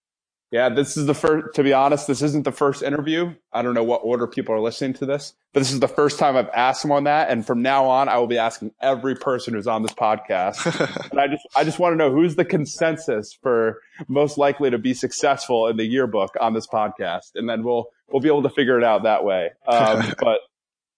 Yeah, 0.52 0.70
this 0.70 0.98
is 0.98 1.06
the 1.06 1.14
first, 1.14 1.54
to 1.56 1.64
be 1.64 1.74
honest, 1.74 2.08
this 2.08 2.24
isn't 2.24 2.44
the 2.44 2.52
first 2.52 2.82
interview. 2.82 3.36
I 3.54 3.62
don't 3.62 3.76
know 3.76 3.84
what 3.84 4.02
order 4.04 4.26
people 4.26 4.56
are 4.56 4.60
listening 4.60 4.94
to 4.96 5.06
this, 5.06 5.36
but 5.54 5.60
this 5.60 5.72
is 5.72 5.80
the 5.80 5.88
first 5.88 6.18
time 6.18 6.36
I've 6.36 6.50
asked 6.50 6.82
them 6.82 6.92
on 6.92 7.04
that. 7.04 7.30
And 7.30 7.46
from 7.46 7.62
now 7.62 7.86
on, 7.86 8.10
I 8.10 8.18
will 8.18 8.26
be 8.26 8.40
asking 8.40 8.72
every 8.82 9.16
person 9.16 9.54
who's 9.54 9.68
on 9.68 9.84
this 9.84 9.94
podcast. 9.94 10.66
and 11.12 11.20
I 11.20 11.28
just, 11.28 11.48
I 11.56 11.64
just 11.64 11.78
want 11.78 11.94
to 11.94 11.98
know 11.98 12.12
who's 12.12 12.36
the 12.36 12.46
consensus 12.46 13.38
for 13.44 13.80
most 14.08 14.40
likely 14.40 14.72
to 14.72 14.80
be 14.80 14.96
successful 14.96 15.68
in 15.68 15.78
the 15.78 15.86
yearbook 15.86 16.36
on 16.42 16.54
this 16.56 16.66
podcast. 16.66 17.32
And 17.36 17.48
then 17.48 17.64
we'll, 17.64 17.86
we'll 18.12 18.22
be 18.22 18.30
able 18.30 18.44
to 18.44 18.50
figure 18.50 18.78
it 18.80 18.84
out 18.84 19.04
that 19.04 19.24
way. 19.24 19.52
Um, 19.68 20.14
but, 20.20 20.40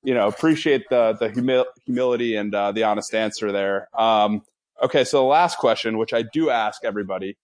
you 0.01 0.13
know, 0.13 0.27
appreciate 0.27 0.85
the, 0.89 1.17
the 1.19 1.29
humil- 1.29 1.65
humility 1.85 2.37
and 2.37 2.55
uh, 2.55 2.71
the 2.71 2.83
honest 2.83 3.13
answer 3.13 3.51
there. 3.51 3.89
Um, 3.99 4.43
okay. 4.81 5.03
So 5.03 5.17
the 5.17 5.25
last 5.25 5.57
question, 5.57 5.97
which 5.97 6.13
I 6.13 6.21
do 6.21 6.49
ask 6.49 6.85
everybody, 6.85 7.35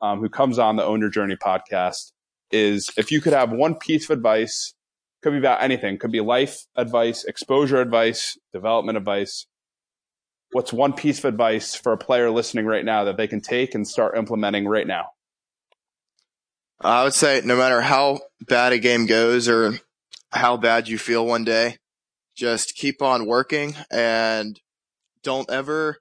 um, 0.00 0.20
who 0.20 0.28
comes 0.28 0.58
on 0.58 0.76
the 0.76 0.84
Own 0.84 1.00
Your 1.00 1.10
Journey 1.10 1.36
podcast 1.36 2.12
is 2.50 2.90
if 2.96 3.10
you 3.10 3.20
could 3.20 3.32
have 3.32 3.50
one 3.50 3.74
piece 3.74 4.04
of 4.04 4.10
advice, 4.10 4.74
could 5.22 5.32
be 5.32 5.38
about 5.38 5.62
anything, 5.62 5.98
could 5.98 6.12
be 6.12 6.20
life 6.20 6.66
advice, 6.76 7.24
exposure 7.24 7.80
advice, 7.80 8.36
development 8.52 8.98
advice. 8.98 9.46
What's 10.52 10.72
one 10.72 10.92
piece 10.92 11.18
of 11.18 11.24
advice 11.24 11.74
for 11.74 11.92
a 11.92 11.98
player 11.98 12.30
listening 12.30 12.66
right 12.66 12.84
now 12.84 13.04
that 13.04 13.16
they 13.16 13.26
can 13.26 13.40
take 13.40 13.74
and 13.74 13.88
start 13.88 14.16
implementing 14.16 14.68
right 14.68 14.86
now? 14.86 15.06
I 16.80 17.04
would 17.04 17.14
say 17.14 17.40
no 17.44 17.56
matter 17.56 17.80
how 17.80 18.20
bad 18.40 18.72
a 18.72 18.78
game 18.78 19.06
goes 19.06 19.48
or 19.48 19.78
how 20.30 20.56
bad 20.56 20.88
you 20.88 20.98
feel 20.98 21.24
one 21.24 21.44
day, 21.44 21.78
just 22.36 22.74
keep 22.74 23.00
on 23.00 23.26
working 23.26 23.74
and 23.90 24.60
don't 25.22 25.48
ever 25.50 25.98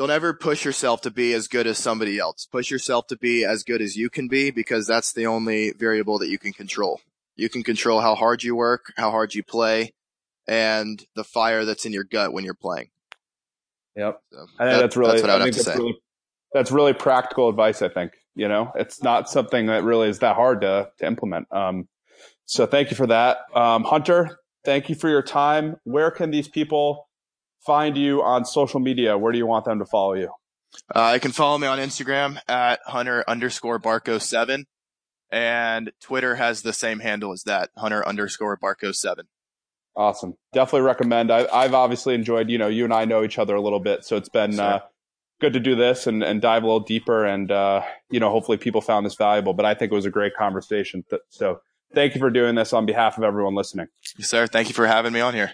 don't 0.00 0.10
ever 0.10 0.32
push 0.32 0.64
yourself 0.64 1.02
to 1.02 1.10
be 1.10 1.34
as 1.34 1.46
good 1.46 1.66
as 1.66 1.76
somebody 1.76 2.18
else. 2.18 2.46
Push 2.50 2.70
yourself 2.70 3.06
to 3.08 3.18
be 3.18 3.44
as 3.44 3.62
good 3.62 3.82
as 3.82 3.96
you 3.96 4.08
can 4.08 4.28
be 4.28 4.50
because 4.50 4.86
that's 4.86 5.12
the 5.12 5.26
only 5.26 5.72
variable 5.72 6.18
that 6.18 6.30
you 6.30 6.38
can 6.38 6.54
control. 6.54 7.02
You 7.36 7.50
can 7.50 7.62
control 7.62 8.00
how 8.00 8.14
hard 8.14 8.42
you 8.42 8.56
work, 8.56 8.94
how 8.96 9.10
hard 9.10 9.34
you 9.34 9.42
play, 9.42 9.92
and 10.48 11.04
the 11.16 11.22
fire 11.22 11.66
that's 11.66 11.84
in 11.84 11.92
your 11.92 12.04
gut 12.04 12.32
when 12.32 12.46
you're 12.46 12.54
playing. 12.54 12.88
Yep. 13.94 14.22
So 14.32 14.38
think 14.38 14.58
that, 14.58 14.80
that's 14.80 14.96
really, 14.96 15.10
that's 15.10 15.22
what 15.22 15.30
I 15.32 15.34
I 15.34 15.44
have 15.44 15.54
to 15.54 15.62
say. 15.62 15.76
Really, 15.76 15.98
that's 16.54 16.70
really 16.70 16.94
practical 16.94 17.50
advice. 17.50 17.82
I 17.82 17.90
think, 17.90 18.12
you 18.34 18.48
know, 18.48 18.72
it's 18.76 19.02
not 19.02 19.28
something 19.28 19.66
that 19.66 19.84
really 19.84 20.08
is 20.08 20.20
that 20.20 20.34
hard 20.34 20.62
to, 20.62 20.88
to 20.98 21.06
implement. 21.06 21.46
Um, 21.52 21.88
so 22.46 22.64
thank 22.64 22.90
you 22.90 22.96
for 22.96 23.08
that. 23.08 23.40
Um, 23.54 23.84
Hunter, 23.84 24.38
thank 24.64 24.88
you 24.88 24.94
for 24.94 25.10
your 25.10 25.22
time. 25.22 25.76
Where 25.84 26.10
can 26.10 26.30
these 26.30 26.48
people 26.48 27.09
find 27.64 27.96
you 27.96 28.22
on 28.22 28.44
social 28.44 28.80
media? 28.80 29.16
Where 29.16 29.32
do 29.32 29.38
you 29.38 29.46
want 29.46 29.64
them 29.64 29.78
to 29.78 29.86
follow 29.86 30.14
you? 30.14 30.30
Uh, 30.94 31.12
you 31.14 31.20
can 31.20 31.32
follow 31.32 31.58
me 31.58 31.66
on 31.66 31.78
Instagram 31.78 32.38
at 32.48 32.80
hunter 32.86 33.24
underscore 33.26 33.80
barco 33.80 34.20
seven, 34.20 34.66
and 35.30 35.92
Twitter 36.00 36.36
has 36.36 36.62
the 36.62 36.72
same 36.72 37.00
handle 37.00 37.32
as 37.32 37.42
that 37.44 37.70
hunter 37.76 38.06
underscore 38.06 38.56
barco 38.56 38.94
seven. 38.94 39.26
Awesome. 39.96 40.34
Definitely 40.52 40.86
recommend. 40.86 41.32
I, 41.32 41.62
have 41.62 41.74
obviously 41.74 42.14
enjoyed. 42.14 42.48
You 42.48 42.58
know, 42.58 42.68
you 42.68 42.84
and 42.84 42.94
I 42.94 43.04
know 43.04 43.24
each 43.24 43.38
other 43.38 43.54
a 43.54 43.60
little 43.60 43.80
bit, 43.80 44.04
so 44.04 44.16
it's 44.16 44.28
been 44.28 44.52
sure. 44.52 44.64
uh, 44.64 44.80
good 45.40 45.52
to 45.54 45.60
do 45.60 45.74
this 45.74 46.06
and, 46.06 46.22
and 46.22 46.40
dive 46.40 46.62
a 46.62 46.66
little 46.66 46.80
deeper. 46.80 47.24
And 47.24 47.50
uh, 47.50 47.82
you 48.10 48.20
know, 48.20 48.30
hopefully 48.30 48.56
people 48.56 48.80
found 48.80 49.04
this 49.04 49.16
valuable. 49.16 49.52
But 49.52 49.66
I 49.66 49.74
think 49.74 49.90
it 49.90 49.94
was 49.94 50.06
a 50.06 50.10
great 50.10 50.34
conversation. 50.36 51.04
So 51.28 51.60
thank 51.94 52.14
you 52.14 52.20
for 52.20 52.30
doing 52.30 52.54
this 52.54 52.72
on 52.72 52.86
behalf 52.86 53.18
of 53.18 53.24
everyone 53.24 53.54
listening. 53.54 53.88
Yes, 54.16 54.30
sir. 54.30 54.46
Thank 54.46 54.68
you 54.68 54.74
for 54.74 54.86
having 54.86 55.12
me 55.12 55.20
on 55.20 55.34
here. 55.34 55.52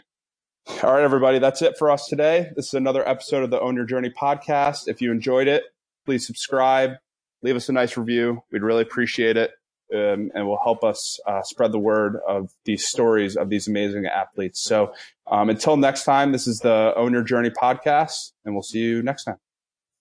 All 0.69 0.93
right, 0.93 1.05
everybody, 1.05 1.39
that's 1.39 1.63
it 1.63 1.79
for 1.79 1.91
us 1.91 2.09
today. 2.09 2.51
This 2.57 2.67
is 2.67 2.75
another 2.75 3.09
episode 3.09 3.45
of 3.45 3.51
the 3.51 3.61
Own 3.61 3.77
Your 3.77 3.85
Journey 3.85 4.11
podcast. 4.11 4.89
If 4.89 5.01
you 5.01 5.13
enjoyed 5.13 5.47
it, 5.47 5.63
please 6.05 6.27
subscribe, 6.27 6.95
leave 7.43 7.55
us 7.55 7.69
a 7.69 7.73
nice 7.73 7.97
review. 7.97 8.43
We'd 8.51 8.63
really 8.63 8.83
appreciate 8.83 9.37
it. 9.37 9.53
Um, 9.95 10.33
and 10.35 10.45
will 10.49 10.59
help 10.65 10.83
us 10.83 11.21
uh, 11.29 11.43
spread 11.43 11.71
the 11.71 11.79
word 11.79 12.19
of 12.27 12.51
these 12.65 12.85
stories 12.85 13.37
of 13.37 13.51
these 13.51 13.69
amazing 13.69 14.07
athletes. 14.07 14.61
So 14.61 14.93
um, 15.29 15.49
until 15.49 15.77
next 15.77 16.03
time, 16.03 16.33
this 16.33 16.49
is 16.49 16.59
the 16.59 16.93
Own 16.97 17.13
Your 17.13 17.23
Journey 17.23 17.51
podcast, 17.51 18.33
and 18.45 18.53
we'll 18.53 18.65
see 18.65 18.81
you 18.81 19.01
next 19.03 19.25
time. 19.25 19.37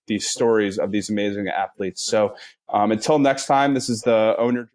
these 0.07 0.27
stories 0.27 0.79
of 0.79 0.91
these 0.91 1.09
amazing 1.11 1.47
athletes. 1.47 2.03
So 2.03 2.35
um, 2.69 2.91
until 2.91 3.19
next 3.19 3.45
time, 3.45 3.75
this 3.75 3.89
is 3.89 4.01
the 4.01 4.35
Own 4.39 4.49
owner. 4.57 4.69